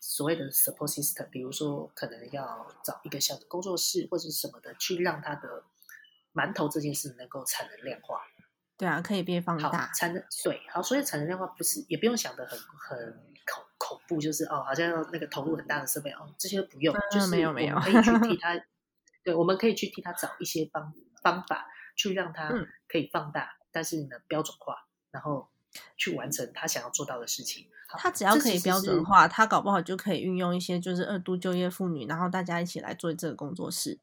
[0.00, 5.64] 所谓的 support system，比如说可能要找一个小的工作室或者是什么的，去让他的
[6.32, 8.24] 馒头这件事能够产能量化。
[8.80, 13.12] 对啊，可以变放，大，产能对，好，所以产能量化不是也不用想的很很
[13.46, 18.58] 恐恐怖，就是哦，好像要那个投入很大的设备哦，这些都不用，嗯就是没有没有可以去替他，
[19.22, 25.50] 对，我们可以去替他找一些方方法，去让他嗯可以放大，但是呢标准化，然后
[25.98, 27.66] 去完成他想要做到的事情。
[27.98, 33.98] 他只要可以标准化，他搞不好就可以运用一些就是二度就业妇女，然后大家一起来做这个工作室。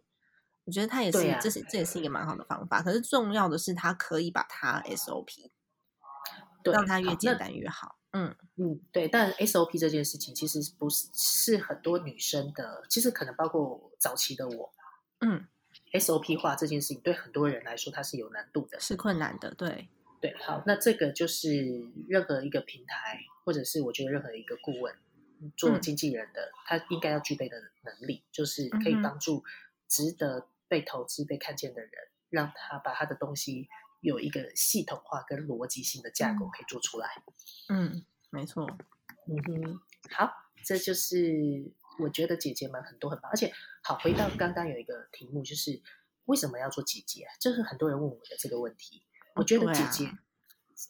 [0.68, 2.82] 我觉得他也是，啊这是这也是一个蛮好的方法。
[2.82, 5.50] 可是重要的是，他可以把它 SOP，
[6.64, 7.98] 让它越简单越好。
[8.12, 14.74] 嗯嗯，对，但 SOP 这件事情其实不是是很多女生的，其实可能包括早期的我
[15.22, 15.48] 嗯
[15.94, 18.78] ，，SOP 化这件事情对很多人来说它是有难度的。
[18.82, 19.88] 是困难的，对，
[20.20, 21.50] 对，好，那这个就是
[22.10, 24.94] 任何一个平台，或者是我觉得任何一个顾问
[25.56, 29.44] 做嗯经纪人的，他应该要具备的能力，就是可以帮助
[29.88, 31.92] 值得被投资、被看见的人，
[32.30, 33.68] 让他把他的东西
[34.02, 37.10] 有一个系统化跟逻辑性的架构嗯可以做出来。
[37.70, 38.66] 嗯，没错，
[39.28, 40.32] 嗯哼，好，
[40.64, 43.52] 这就是我觉得姐姐们很多很棒，而且
[43.84, 45.82] 好，回到刚刚有一个题目，就是
[46.26, 47.34] 为什么要做姐姐啊？
[47.40, 49.04] 就是很多人问我的这个问题。
[49.36, 50.12] 我觉得姐姐、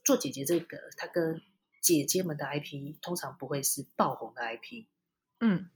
[0.03, 1.41] 做姐姐这个，它跟
[1.81, 4.85] 姐姐们的 IP 通常不会是爆红的 IP，
[5.39, 5.69] 嗯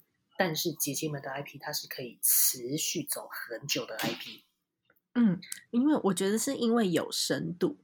[0.43, 4.41] 但是姐姐们的 IP 它是可以持续走很久的 IP。
[5.13, 7.77] 嗯，因为我觉得是因为有深度，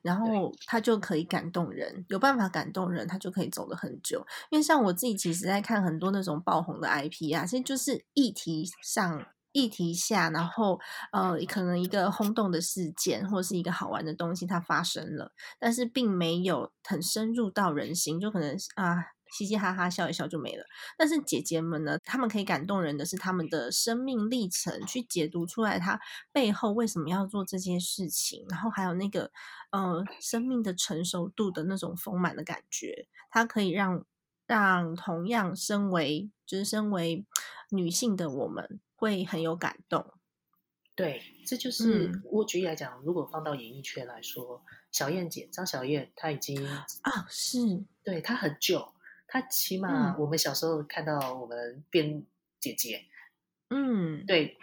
[0.00, 4.24] 然后他就可以感动人，有办法感动人，他就可以走得很久。
[4.50, 9.26] 因为像我自己其实在看很多那种爆红的 IP 啊，其实就是议题上。
[9.56, 10.80] 议题下，然后
[11.12, 18.96] 呃，可能一个轰动的事件或是一个好玩的东西它发生了，但是并没有很深入到人心，就可能啊
[19.36, 20.64] 嘻嘻哈哈笑一笑就没了。
[20.96, 26.00] 但是姐姐们呢，她们可以感动人的是她们的生命历程，去解读出来她
[26.32, 29.30] 背后为什么要做这件事情，然后还有那个
[29.70, 34.04] 呃生命的成熟度的那种丰满的感觉，它可以让
[34.46, 37.26] 让同样身为就是身为
[37.70, 40.12] 女性的我们会很有感动。
[40.96, 47.58] 对，这就是、嗯我举例来讲，如果放到演艺圈来说，小燕姐张小燕，她已经啊，是，
[48.04, 48.93] 对她很旧，
[49.34, 52.24] 她起码嗯我们小时候看到我们变
[52.60, 53.04] 姐姐，
[53.68, 54.56] 嗯，对，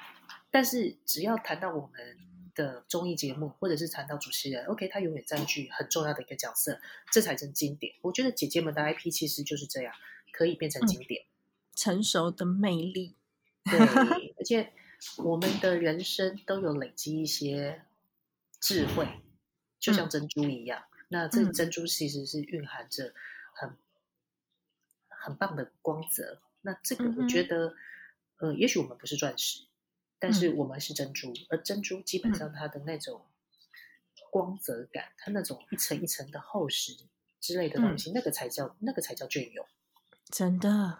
[0.50, 2.18] 但是只要谈到我们
[2.56, 6.80] 的综艺节目，或者是谈到主持人，OK，他永远占据很重要的一个角色，
[7.12, 7.96] 这才真经典。
[8.00, 9.94] 我觉得姐姐们的 IP 其实就是这样，
[10.32, 11.26] 可以变成经典。
[11.76, 13.18] 成熟的魅力，
[13.66, 13.78] 对，
[14.38, 14.72] 而且
[15.18, 17.82] 我们的人生都有累积一些
[18.62, 19.06] 智慧，
[19.82, 20.86] 就像珍珠一样。
[21.10, 23.14] 那这嗯珍珠其实是蕴含着
[23.52, 23.76] 很
[25.22, 26.42] 很棒的光泽。
[26.62, 27.74] 那这个我觉得，
[28.38, 29.66] 呃，也许我们不是钻石，
[30.20, 33.26] 但嗯是我们是珍珠，而珍珠基本上它的那种
[34.30, 36.94] 光泽感，它那种一层一层的厚实
[37.40, 39.66] 之类的嗯东西，那个才叫那个才叫隽永。
[40.30, 41.00] 真的，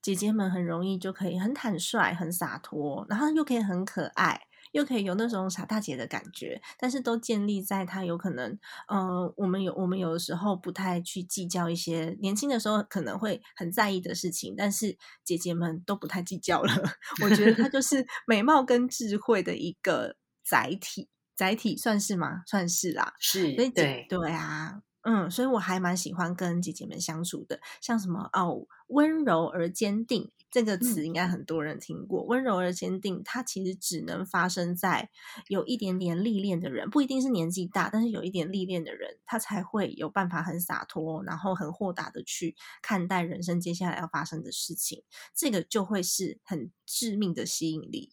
[0.00, 8.58] 姐姐们很容易就可以很坦率、很洒脱，然后又可以很可爱，又可以有那种傻大姐的感觉，但是都建立在她有可能，
[8.88, 16.74] 呃，我们有我们有的时候不太去计较一些年轻的时候可能会很在意的事情，但是姐姐们都不太计较了。
[17.22, 22.42] 我觉得她就是美貌跟智慧的一个载体，载体算是吗？
[22.46, 23.14] 算是啦。
[23.20, 32.24] 是所以对，对啊，嗯，所以我还蛮喜欢跟姐姐们相处的，像什么哦，温柔而坚定这个词，嗯应该很多人听过。
[32.24, 35.10] 温柔而坚定，它其实只能发生在
[35.48, 45.02] 有一点点历练的人，不一定是年纪大，但是有一点历练的人，他才会有办法很洒脱，然后很豁达的去看待人生接下来要发生的事情，
[45.34, 48.12] 这个就会是很致命的吸引力。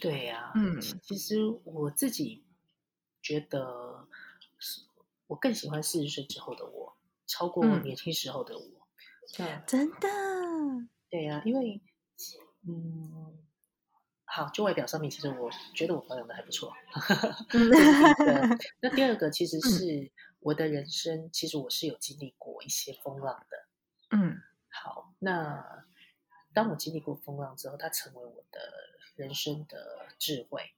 [0.00, 2.42] 对呀、嗯其实我自己
[3.22, 4.08] 觉得
[4.58, 4.80] 是，
[5.30, 8.88] 我更喜欢四十岁之后的我，超过嗯年轻时候的我。
[9.36, 10.08] 对真的，
[11.08, 11.80] 对呀、因为
[12.66, 13.38] 嗯，
[14.24, 16.74] 好，就外表上面，其实我觉得我保养的还不错。
[18.82, 23.68] 那第二个其实是我的人生，其实我是有经历过一些风浪的。
[24.10, 24.36] 嗯
[24.68, 25.86] 好，那
[26.52, 28.60] 当我经历过风浪之后，它成为我的
[29.14, 30.72] 人生的智慧。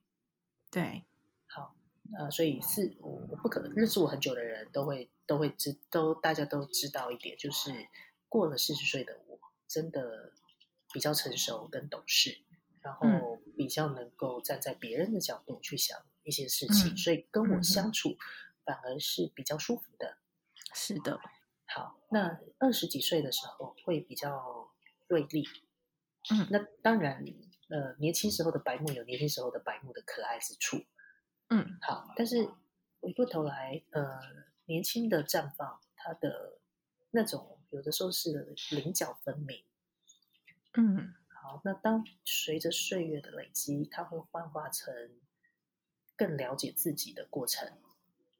[0.69, 1.03] 对，
[1.47, 1.75] 好，
[2.19, 7.71] 呃，所以是我我不可能认识我很久的人都会都会知都大家都知道一点，就是
[8.29, 10.33] 过了四十岁的我，真的
[10.91, 12.41] 比较成熟跟懂事，
[12.81, 18.17] 然后比较能够站在别人的角度去想一些事情，嗯所以跟我相处
[18.65, 20.17] 反而是比较舒服的。
[20.75, 21.19] 是的，
[21.65, 24.71] 好，那二十几岁的时候会比较
[25.07, 25.45] 锐利，
[26.31, 26.47] 嗯。
[26.51, 27.23] 那当然，
[27.69, 30.83] 呃，年轻时候的白目有年轻时候的白目的可爱之处，
[31.55, 32.49] 嗯好，但是
[32.99, 34.19] 回过头来，呃，
[34.65, 36.57] 年轻的绽放，它的
[37.11, 39.63] 那种有的时候是棱角分明。
[40.75, 44.91] 嗯好，那当随着岁月的累积，它会幻化成
[46.15, 47.71] 更了解自己的过程。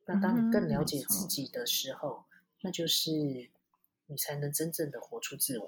[0.05, 2.25] 那当你更了解自己的时候，
[2.61, 3.11] 那就是
[4.07, 5.67] 你才能真正的活出自我。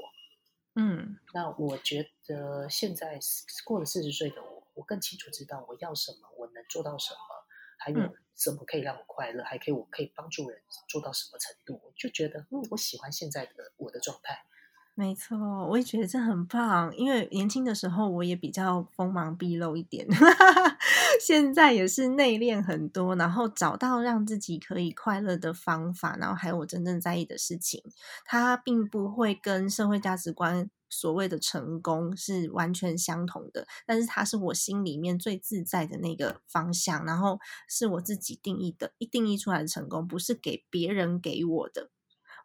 [0.77, 3.17] 嗯那我觉得现在
[3.63, 7.34] 过了四十岁的我，我更清楚知道我要什么，我能做到什么，
[7.77, 14.43] 还有嗯什么可以让我快乐，还可以我可以帮助人做到什么程度，我就觉得嗯，我喜欢现在的我的状态。
[14.97, 20.07] 没错，我也觉得这很棒，因为年轻的时候我也比较锋芒毕露一点，
[21.19, 27.81] 现在也是内敛很多，然后找到让自己可以快乐的方法，然后还有我真正在意的事情，
[28.25, 41.89] 它并不会跟社会价值观所谓的成功是完全相同的，但是它是我心里面最自在的那个方向，然后是我自己定义的，一定义出来的成功，不是给别人给我的。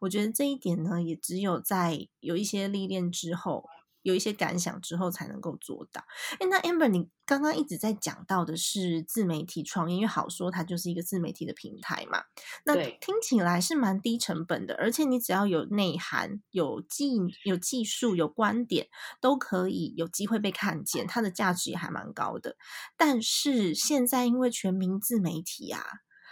[0.00, 3.68] 我觉得这一点呢，也只有在有一些历练之后，
[4.02, 6.02] 有一些感想之后才能够做到。
[6.38, 12.22] 诶那 Amber，你刚刚一直在讲到的是自媒体创业，因为好说它就是一个自媒体的平台嘛。
[12.64, 18.88] 那对听起来是蛮低成本的，而且你只要有内涵、有技、有技术、有观点，
[19.20, 22.56] 都可以有机会被看见，它的价值也还蛮高的。
[22.96, 25.82] 但是现在因为全民自媒体啊，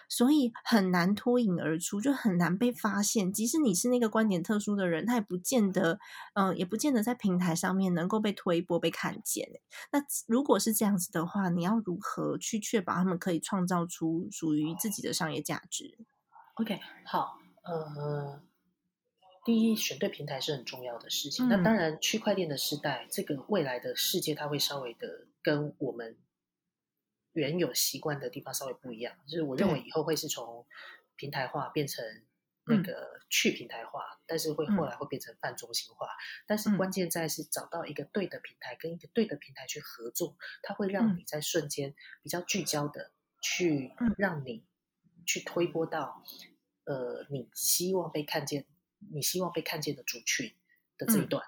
[0.09, 3.33] 所以很难脱颖而出，就很难被发现。
[3.33, 5.99] 即使你是那个观点特殊的人，他也不见得，
[6.35, 9.49] 嗯、也不见得在平台上面能够被推波、被看见。
[9.93, 15.99] 那如果是这样子的话，你要如何去确保他们可以创造出属于自己的商业价值
[16.55, 18.41] ？OK，好，呃，
[19.45, 21.49] 第一，选对平台是很重要的事情。
[21.49, 26.17] 那嗯当然，区块链的时代，这个未来的世界，它会稍微的跟我们
[27.33, 29.17] 原有习惯的地方稍微不一样。
[29.27, 30.67] 就是我认为以后会是从
[31.17, 32.05] 平台化变成
[32.65, 32.83] 那嗯。
[32.83, 34.77] 个去平台化，但是会嗯。
[34.77, 36.09] 后来会变成泛中心化。
[36.47, 36.77] 但是嗯。
[36.77, 41.19] 关键在是找到一个对的平台，跟一个对的平台去合作，它会让嗯。
[41.19, 44.15] 你在瞬间比较聚焦的去嗯。
[44.17, 44.65] 让你
[45.27, 46.23] 去推波到
[46.85, 48.67] 呃你希望被看见、
[49.13, 50.55] 你希望被看见的族群
[50.97, 51.29] 的这一嗯。
[51.29, 51.45] 段。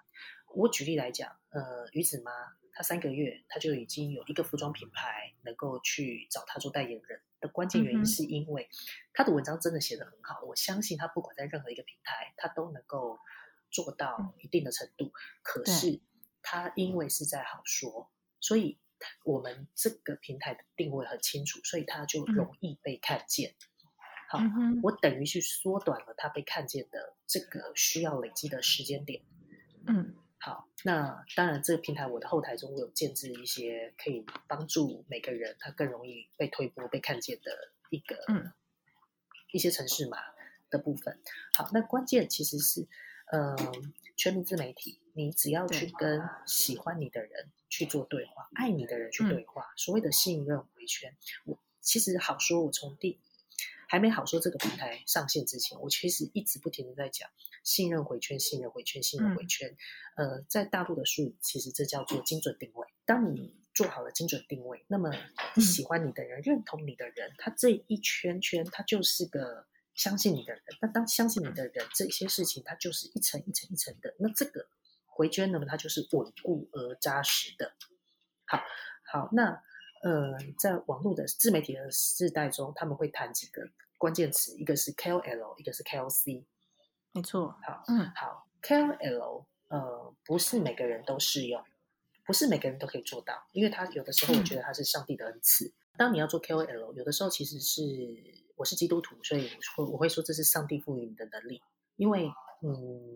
[0.52, 2.32] 我举例来讲，呃，鱼子妈
[2.80, 8.70] 她三个月，他就已经有一个服装品牌能够去找他做代言人的关键原因，是因为
[9.12, 10.40] 他的文章真的写得很好。
[10.46, 13.18] 我相信他不管在任何一个平台，他都能够
[13.70, 15.12] 做到一定的程度。
[15.42, 16.00] 可是
[16.40, 18.78] 他因为是在好说，所以
[19.24, 23.56] 我们这个平台的定位很清楚，所以他就嗯容易被看见。
[24.30, 24.38] 好，
[24.82, 29.20] 我等于去缩短了他被看见的这个需要累积的时间点。
[29.86, 38.50] 嗯好，那当然，这个平台我的后台中我有建置一些可以帮助每个人他更容易被推播、被看见的一个、嗯
[39.52, 40.16] 一些城市嘛
[40.70, 41.18] 的部分。
[41.54, 42.86] 好，那关键其实是，
[43.32, 43.56] 呃，
[44.16, 53.18] 全民自媒体，你只要去跟喜欢你的人去做对话，爱你的人去嗯对话，所谓的信任回圈，我其实好说，我从第
[53.88, 57.28] 还没好说这个平台上线之前，我其实一直不停的在讲
[57.62, 59.76] 信任回圈、信任回圈、信任回嗯圈。
[60.16, 62.86] 呃，在大陆的术语，其实这叫做精准定位。
[63.04, 70.62] 当你做好了精准定位，那么嗯喜欢你的人、认同你的人，他这一圈圈，他就是个相信你的人。
[70.80, 74.14] 那当相信你的人，这些事情它就是一层一层一层的。
[74.18, 74.66] 那这个
[75.06, 77.72] 回圈那么，它就是稳固而扎实的。
[78.46, 78.62] 好，
[79.04, 79.62] 好，那
[80.02, 83.68] 呃，在网络的自媒体的时代中，他们会谈几个
[83.98, 86.44] 关键词，一个是 KOL，一个是 KOC。
[87.12, 91.64] 没错，好，嗯好，KOL，呃，不是每个人都适用，
[92.24, 95.72] 不是每个人都可以做到，因为他有的时候我觉得他是上帝的恩赐。
[95.96, 97.82] 当你要做 KOL，有的时候其实是
[98.54, 101.60] 我是基督徒，所以我会我会说这是上帝赋予你的能力，
[101.96, 102.30] 因为
[102.62, 103.14] 嗯，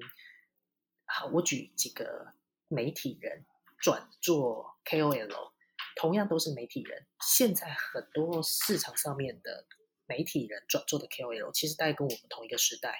[1.04, 2.32] 好，我举几个
[2.66, 3.44] 媒体人
[3.78, 5.52] 转做 KOL，
[5.94, 9.66] 同样都是媒体人，现在很多市场上面的
[10.06, 12.98] 媒体人转做的 KOL，其实大概跟我们同一个时代。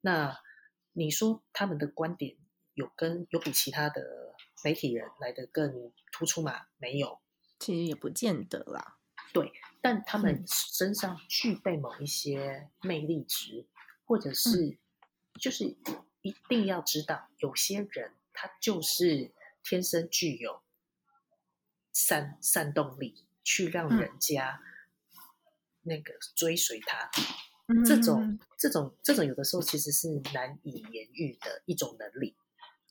[0.00, 0.38] 那
[0.92, 2.36] 你说他们的观点
[2.74, 4.34] 有跟有比其他的
[4.64, 6.66] 媒体人来的更突出吗？
[6.76, 7.20] 没有，
[7.58, 8.98] 其实也不见得啦。
[9.32, 13.66] 对但他们嗯身上具备某一些魅力值，
[14.04, 14.78] 或者是
[15.40, 15.76] 就是
[16.22, 19.32] 一定要知道，有些人他就是
[19.62, 20.62] 天生具有
[21.92, 24.60] 煽煽动力，去让嗯人家
[25.82, 27.10] 那个追随他。
[27.18, 27.24] 嗯
[27.86, 32.34] 这种这种这种有的时候其实是难以言喻的一种能力。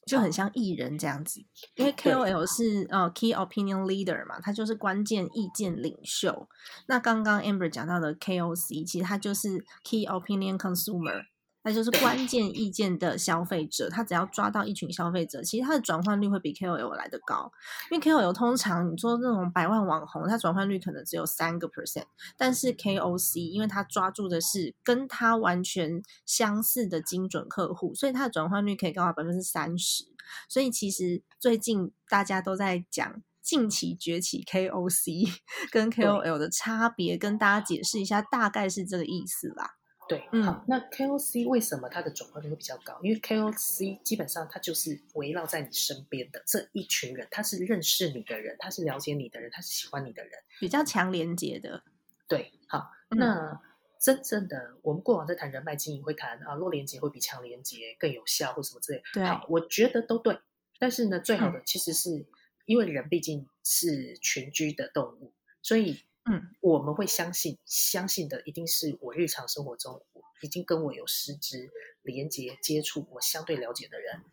[0.05, 1.41] 就很像艺人这样子，
[1.75, 6.47] 因为 KOL 是呃 Key Opinion Leader 嘛，他就是关键意见领袖。
[6.88, 11.25] 那刚刚 Amber 讲到的 KOC，其实他就是 Key Opinion Consumer，
[11.64, 13.89] 那就是关键意见的消费者。
[13.89, 17.51] 他只要抓到一群消费者，其实他的转换率会比 KOL 来的高。
[17.91, 22.05] 因为 KOL 通常你说那种百万网红，他转换率可能只有三个 percent，
[22.38, 30.05] 但是 KOC 因为他抓住的是跟他完全相似的精准客户，所以他的转换率可以高达百分之三十。
[30.49, 35.39] 所以其实最近大家都在讲近期崛起 KOC
[35.72, 39.76] 跟 KOL 的差别，跟大家解释一下，大概是这个意思啦。
[40.08, 42.99] 对，嗯好，那 KOC 为什么它的转化率会比较高？
[43.01, 50.32] 因为 KOC 基本上它就是围绕在你身边的这一群人，他是认识你的人，他是了解你的人，他是喜欢你的人。
[50.60, 51.84] 比较强连接的，
[52.28, 53.62] 对，好，嗯那
[53.99, 59.01] 真正的我们过往在谈人脉经营，会谈啊弱连接会比强连接更有效，或什么之类。
[59.14, 60.38] 对好，我觉得都对。
[60.80, 62.28] 但是呢，最好嗯的其实是、
[62.66, 65.34] 因为人毕竟是群居的动物，
[65.64, 70.03] 所以嗯，我们会相信，相信的一定是我日常生活中
[70.41, 71.71] 已经跟我有实质
[72.01, 74.23] 连接、接触，我相对了解的人。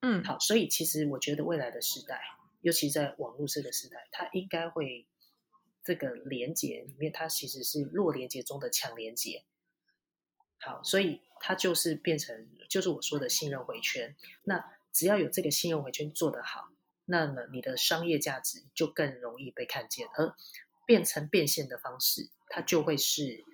[0.00, 2.20] 嗯，好，所以其实我觉得未来的时代，
[2.62, 5.06] 尤其在网络这个时代，它应该会
[5.84, 9.44] 这个连接里面，它其实是弱连接中的强连接。
[10.58, 14.16] 好，所以它就是变成，就是我说的信任回圈。
[14.42, 16.70] 那只要有这个信任回圈做得好，
[17.04, 20.34] 那么你的商业价值就更容易被看见，而
[20.86, 23.44] 变成变现的方式，它就会是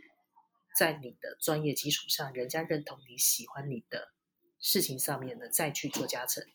[0.76, 4.12] 在你的专业基础上，人家认同你喜欢你的
[4.60, 6.46] 事情上面呢，再去做加成。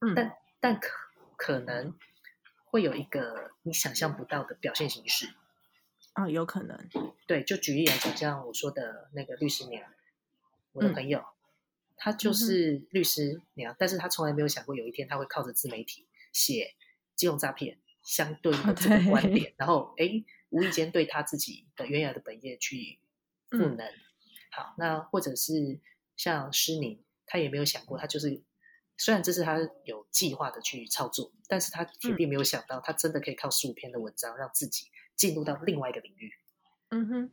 [0.00, 0.90] 嗯，但但可
[1.36, 1.98] 可能
[2.64, 5.34] 会有一个你想象不到的表现形式。
[6.14, 6.88] 哦，有可能，
[7.26, 9.92] 对，就举例来讲，像我说的那个律师娘，
[10.72, 11.22] 我的嗯朋友，
[11.96, 16.74] 她就是律师娘，但是她从来没有想过有一天她会靠着自媒体写
[17.14, 23.00] 金融诈骗相对的这个观 对点，然后诶，无意间对他自己的原有的本业去
[23.50, 23.86] 赋嗯能。
[24.52, 25.80] 好，那或者是
[26.16, 28.40] 像施宁，他也没有想过，他就是
[28.96, 34.86] 虽然这是他有计划的去操作，但是他铁嗯定没有想到，他真的可以靠十五篇的文章让自己
[35.16, 36.32] 进入到另外一个领域。
[36.90, 37.30] 嗯哼，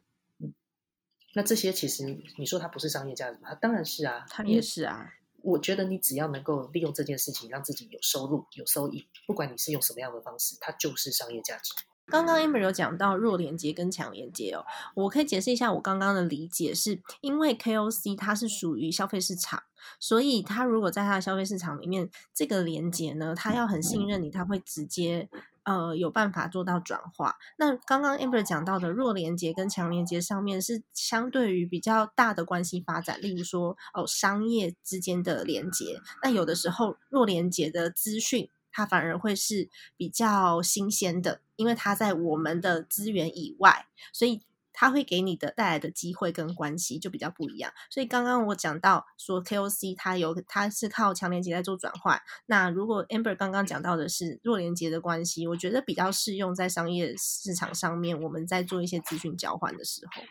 [1.35, 2.03] 那这些其实
[2.37, 3.49] 你说他不是商业价值吗？
[3.49, 5.13] 他当然是啊，他也是啊，
[5.43, 11.73] 我觉得你只要能够利用这件事情让自己有收入、有收益，不管你是用什么样的方式，它就是商业价值。
[12.07, 14.65] 刚刚 Amber 有讲到弱连接跟强连接哦，
[14.95, 19.63] 我可以解释一下我刚刚的理解，是因为 KOC 它是属于消费市场，
[19.99, 25.29] 所以它如果在它的消费市场里面，这个连接呢，它要很信任你，它会直接
[25.63, 27.35] 呃有办法做到转化。
[27.57, 38.49] 那刚刚 Amber 讲到的弱连接跟强连接上面是相对于比较大的关系发展，例如说哦商业之间的连接，那有的时候弱连接的资讯。
[38.75, 44.41] 它反而会是比较新鲜的，因为它在我们的资源以外，所以
[44.73, 47.71] 他会给你的带来的机会跟关系就比较不一样。
[47.89, 60.23] 所以刚刚我讲到说 KOC 它有它是靠强连接在做转换，那如果 Amber 刚刚讲到的是弱连接的关系，我觉得比较适用在商业市场上面，我们在做一些资讯交换的时候。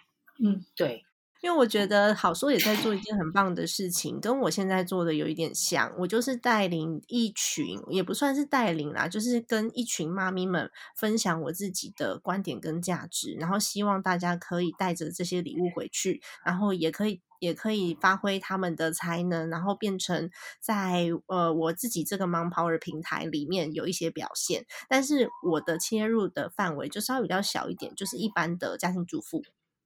[0.45, 1.05] 嗯，对，
[1.43, 5.93] 因为我觉得好说也在做一件很棒的事情，跟我现在做的有一点像。
[5.99, 20.30] 我就是带领一群，也不算是带领啦，就是跟一群妈咪们分享我自己的观点跟价值，然后希望大家可以带着这些礼物回去，然后也可以也可以发挥他们的才能，然后变成
[20.61, 24.64] 在呃我自己这个 Mom Power 平台里面有一些表现。
[24.88, 29.43] 但是我的切入的范围就稍微比较小一点，就是一般的家庭主妇。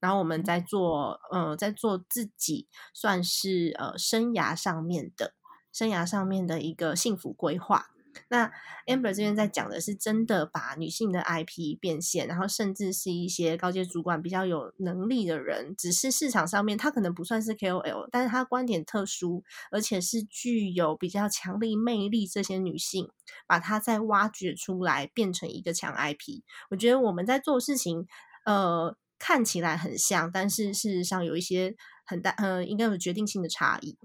[0.06, 5.34] 然后我们在做，呃，在做自己算是呃生涯上面的
[5.72, 7.88] 生涯上面的一个幸福规划。
[8.28, 8.52] 那
[8.86, 19.42] Amber 这边在讲的是真的把女性的 IP 变现，然后甚至是一些高阶主管比较有能力的人，只是市场上面他可能不算是 KOL，但是他观点特殊，
[19.72, 23.10] 而且是具有比较强力魅力这些女性，
[23.48, 26.42] 把它再挖掘出来，变成一个强 IP。
[26.70, 28.06] 我觉得我们在做事情，
[28.44, 28.96] 呃。
[29.18, 33.98] 看起来很像，但是事实上有一些很大，呃，应该有决定性的差异。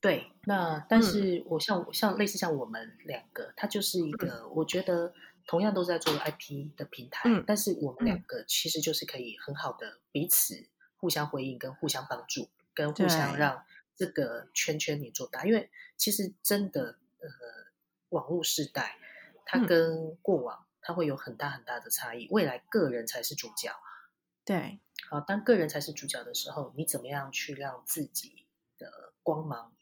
[0.00, 5.14] 对，那但嗯是我像像类似像我们两个，它就是一个，我觉得
[5.46, 13.64] 同样都是在做 IP 的平台，嗯但是我们嗯两个其实就是可以很好的彼此互相回应，跟互相帮助，跟互相让
[13.96, 15.46] 这个圈圈你做大。
[15.46, 17.28] 因为其实真的，呃，
[18.10, 18.98] 网络时代
[19.46, 23.70] 它嗯跟过往它会有很大很大的差异，未来个人才是主角。
[24.44, 28.46] 对，好，当个人才是主角的时候，你怎么样去让自己
[28.78, 29.72] 的光芒，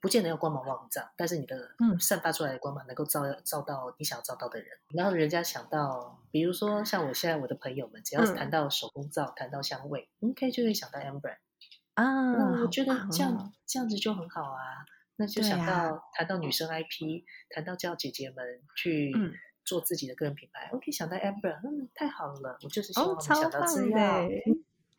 [0.00, 1.98] 不见得要光芒万丈，但是你的嗯。
[2.00, 8.36] 散发出来的光芒能够照照到你想要照到的人，然后人家想到，比如说像我现在我的朋友们，只要是嗯。
[8.36, 11.36] 谈到手工皂、谈到香味，OK 就会想到 Amber。
[11.94, 13.52] 啊，那我好觉得棒这样、哦。
[13.66, 14.86] 这样子就很好啊。
[15.16, 19.34] 那就想到、谈到女生 IP，谈到叫姐姐们去嗯
[19.68, 24.28] 做自己的个人品牌、o k 想到 Amber，嗯，太好了，我就是希望想到资棒的料。
[24.28, 24.42] 欸。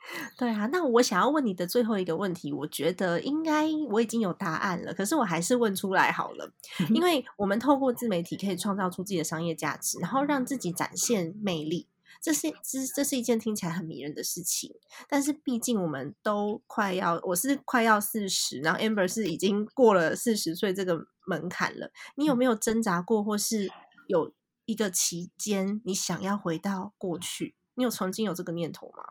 [0.37, 6.51] 对啊，那我想要问你的最后一个问题，我觉得应该我已经有答案了，可是我还是问出来好了，
[6.95, 11.89] 因为我们透过自媒体可以创造出自己的商业价值，然后让自己展现魅力，
[12.21, 14.73] 这是这这是一件听起来很迷人的事情。
[15.09, 21.91] 但是毕竟我们都快要，我是快要四十，然后 Amber 是已经过了四十岁这个门槛了。
[22.15, 23.69] 你有没有挣扎过，或是
[24.07, 24.31] 有
[24.69, 27.55] 一个期间你想要回到过去？
[27.73, 29.03] 你有曾经有这个念头吗？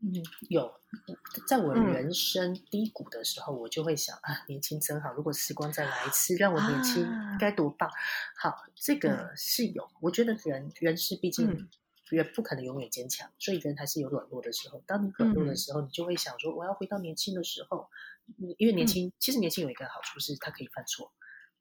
[0.00, 0.12] 嗯，
[0.50, 0.70] 有，
[1.48, 7.90] 在我嗯人生低谷的时候，我就会想啊，年轻真好，如果时光再来一次，让我年轻啊该多棒。
[8.38, 11.68] 好，这个是有，我觉得人人是毕竟嗯
[12.10, 14.82] 人不可能永远坚强，所以人还是有软弱的时候。
[14.86, 17.88] 当你软弱的嗯时候，你就会想说，我要回到年轻的时候。
[18.58, 21.10] 因为年轻，其实年轻有一个好处是，他可以犯错。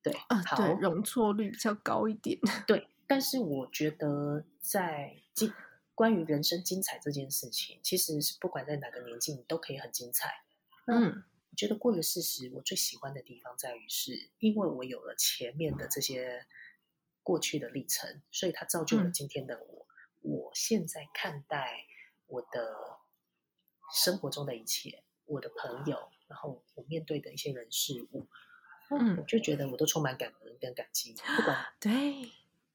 [0.03, 2.37] 对，啊，好，容错率比较高一点。
[2.67, 5.51] 对，但是我觉得在精
[5.95, 10.43] 关于人生精彩这件事情，其实是不管在哪个年纪，你都可以很精彩。
[10.85, 11.23] 嗯。
[11.49, 16.45] 我觉得过了四十，我最喜欢的地方在于是，因为我有了前面的这些
[17.23, 19.13] 过去的历程，所以它造就了嗯。
[19.13, 19.87] 今天的我。
[20.21, 21.85] 我现在看待
[22.27, 22.99] 我的
[23.93, 28.27] 生活中的一切，我的朋友，然后我面对的一些人事物，
[28.91, 29.17] 嗯。
[29.17, 32.29] 我就觉得我都充满感恩跟感激，不管对，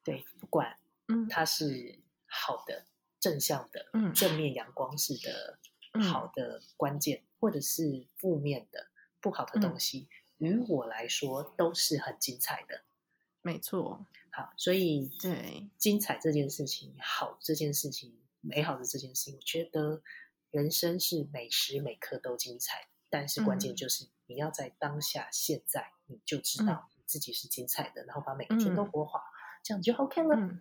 [0.05, 0.78] 对，不管
[1.09, 1.28] 嗯。
[1.28, 2.86] 它是好的、
[3.20, 5.59] 正向的、嗯正面阳光式的
[5.92, 6.03] 嗯。
[6.03, 8.88] 好的关键，或者是负面的
[9.20, 9.62] 不好的嗯。
[9.62, 12.82] 东西，于我来说都是很精彩的。
[13.42, 20.00] 没错，好，所以对，精彩这件事情、好这件事情、美好的这件事情，我觉得
[20.50, 23.76] 人生是每时每刻都精彩，但是关键嗯。
[23.76, 28.90] 就是你要在当下、现在，你就知道你自己是精彩的，然后把每一天都嗯。
[28.92, 29.20] 活好，
[29.63, 30.37] 这样就 OK 了。
[30.37, 30.61] 嗯。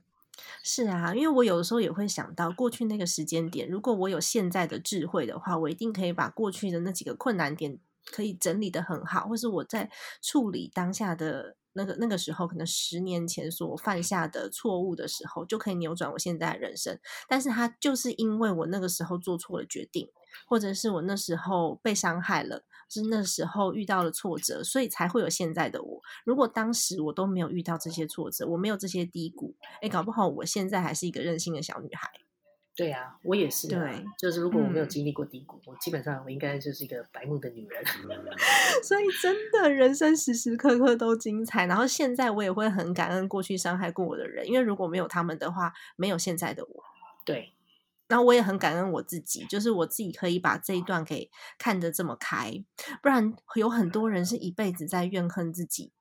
[0.64, 9.92] 是啊，因为我有的时候也会想到过去那个时间点，如果我有现在的智慧的话，我一定可以把过去的那几个困难点可以整理的很好，或是我在
[10.22, 17.00] 处理当下的那个那个时候，可能十年前所犯下的错误的时候，就可以扭转我现在的人生。
[17.28, 20.10] 但是他就是因为我那个时候做错了决定，
[20.48, 26.02] 或者是我那时候被伤害了，是那时候遇到了挫折，所以才会有现在的我。
[26.26, 32.10] 如果当时我都没有遇到这些挫折，我没有这些低谷，哎，搞不好我现在还是一个任性的小女孩。
[32.76, 33.80] 对啊，我也是、啊。
[33.80, 37.84] 对，就是如果我没有嗯经历过低谷，我基本上我应该就是一个白目的女人。
[38.84, 41.66] 所以真的人生时时刻刻都精彩。
[41.66, 46.84] 然后现在我也会很感恩过去伤害过我的人，因为如果没有他们的话，没有现在的我。
[47.26, 47.54] 对，
[48.08, 52.64] 然后我也很感恩我自己，就是我自己可以把这一段给看得这么开，
[53.04, 55.92] 不然有很多人是一辈子在怨恨自己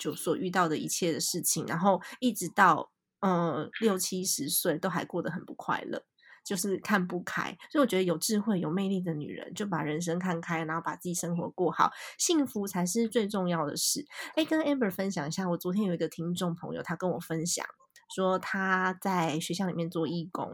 [0.00, 2.90] 就所遇到的一切的事情，然后一直到
[3.20, 6.04] 呃六七十岁都还过得很不快乐。
[6.44, 14.06] 就是看不开，所以我觉得有智慧、有魅力的女人，就把人生看开，然后把自己生活过好，幸福才是最重要的事。
[14.36, 17.66] 哎，跟 Amber 分享一下，我昨天有一个听众朋友，他跟我分享
[18.14, 20.48] 说他在学校里面做义工，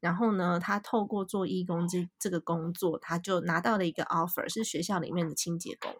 [0.00, 5.94] 然后呢，他透过做义工这这个工作，他就拿到了一个 offer，是学校里面的清洁工。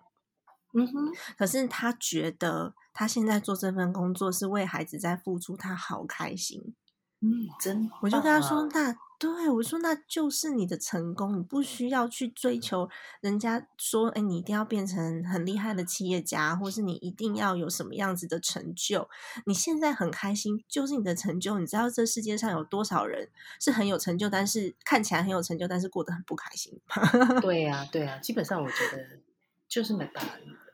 [0.75, 6.75] 嗯哼，可是他觉得他现在做这份工作是为孩子在付出，他好开心。
[7.21, 7.29] 嗯，
[7.61, 12.89] 真我就跟他说：“棒啊那对我说，那就是你的成功，你不需要去追求
[13.23, 19.09] 人家说，哎，你一定要变成很厉害的企业家，或是你一定要有什么样子的成就。
[19.47, 21.59] 你现在很开心，就是你的成就。
[21.59, 27.41] 你知道这世界上有多少人是很有成就，但是看起来很有成就，但是过得很不开心吗？
[27.41, 29.21] 对呀、对呀、基本上我觉得
[29.67, 30.21] 就是每把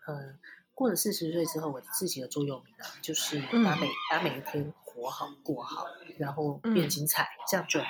[0.07, 0.35] 呃
[0.75, 5.87] 过了四十岁之后，我自己的座右铭啊，就是嗯把每、把每一天活好过好，
[6.19, 7.87] 然后嗯变精彩，这样就好。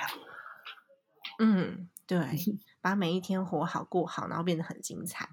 [1.39, 2.19] 嗯，对，
[2.83, 5.29] 把每一天活好过好，然后变得很精彩。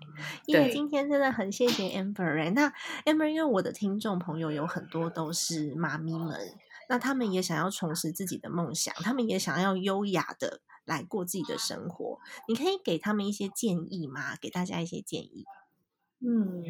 [0.46, 2.74] 因对为今天真的很谢谢 Amber 哎、那
[3.06, 12.20] Amber 因为我的听众朋友有很多都是妈咪们，那他们也想要重拾自己的梦想，他们也想要优雅的来过自己的生活。
[12.48, 14.36] 你可以给他们一些建议吗？
[14.40, 15.46] 给大家一些建议。
[16.22, 16.64] 嗯，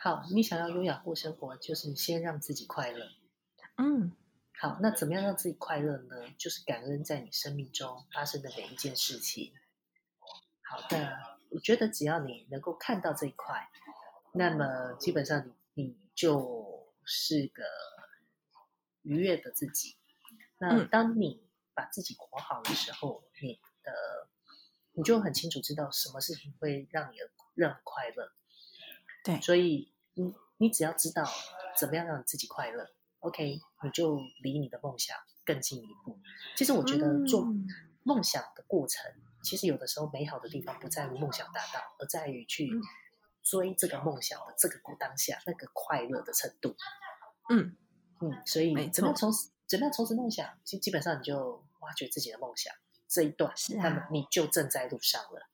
[0.00, 3.04] 好，你想要优雅过生活，就是先让自己快乐。
[3.78, 4.12] 嗯
[4.56, 6.30] 好，那怎么样让自己快乐呢？
[6.38, 9.52] 就是感恩在你生命中发生的每一件事情。
[10.62, 11.18] 好的，
[11.50, 13.68] 我觉得只要你能够看到这一块，
[14.34, 17.64] 那么基本上你你就是个
[19.02, 19.96] 愉悦的自己。
[20.58, 21.44] 那嗯当你
[21.74, 24.28] 把自己活好的时候，你的
[24.92, 27.16] 你就很清楚知道什么事情会让你
[27.56, 28.32] 让你快乐。
[29.24, 31.24] 对所以你你只要知道
[31.78, 32.90] 怎么样让你自己快乐
[33.20, 36.18] ，OK，你就离你的梦想更进一步。
[36.56, 37.66] 其实我觉得做嗯
[38.02, 39.12] 梦想的过程，
[39.42, 42.80] 其实有的时候美好的地方不在于梦想达到，而在于去嗯
[43.42, 46.74] 追这个梦想的这个当下那个快乐的程度。
[47.50, 47.76] 嗯，
[48.20, 49.30] 嗯，所以怎么样从
[49.66, 52.74] 怎么样从事梦想，基基本上你就挖掘自己的梦想
[53.06, 55.48] 这一段，是啊那么你就正在路上了。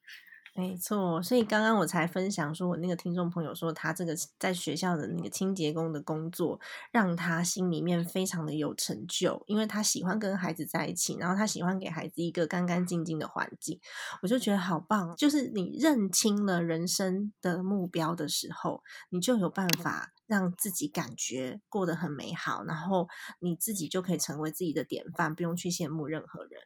[0.56, 6.60] 没错，所以刚刚我才分享说，我那个听众朋友说，他这个在学校的那个清洁工的工作，
[6.92, 13.80] 让他心里面非常的有成就，因为他喜欢跟孩子在一起，然后他喜欢给孩子一个干干净净的环境，
[14.22, 15.16] 我就觉得好棒。
[15.16, 23.08] 就是你认清了人生的目标的时候，你就有办法让自己感觉过得很美好，然后
[23.40, 26.60] 你自己就可以成为自己的典范，不用去羡慕任何人。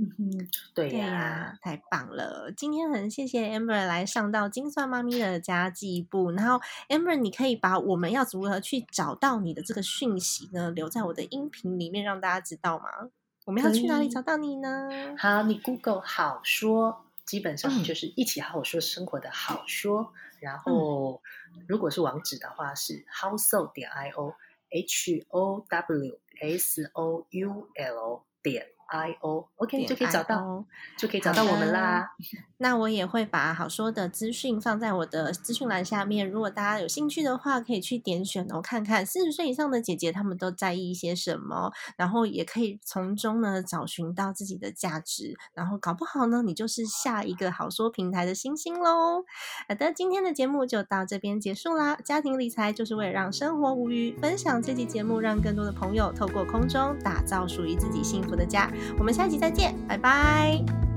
[0.00, 2.52] 嗯哼，对对呀、呀、太棒了！
[2.56, 13.10] 今天很谢谢 Amber 来上到金算妈咪的家计部，然后 Amber，你可以把我们要如何去找到你的这个讯息呢，留在我的音频里面，让大家知道吗？
[13.46, 14.88] 我们要去哪里找到你呢？
[15.18, 20.12] 好，你 Google 好说，基本上嗯就是一起好好说生活的好说。
[20.38, 21.20] 然后，
[21.66, 24.32] 如果是网址的话，是 household 点 i o
[24.70, 30.64] h o w s o u l 点 i o，OK、就可以找到，IO
[30.96, 32.10] 就可以找到我们啦。
[32.58, 49.24] 那我也会把好说的资讯放在我的资讯栏下面，如果大家有兴趣的话，可以去点选哦，看看四十岁以上的姐姐她们都在意一些什么，然后也可以从中呢找寻到自己的价值，然后搞不好呢，你就是下一个好说平台的星星喽。
[49.68, 51.96] 好的，今天的节目就到这边结束啦。
[52.04, 58.68] 家庭理财就是为了让生活无虞，分享这期节目，让更多的朋友透过空中打造属于自己幸福的家。
[58.98, 60.87] 我们下期再见，拜拜。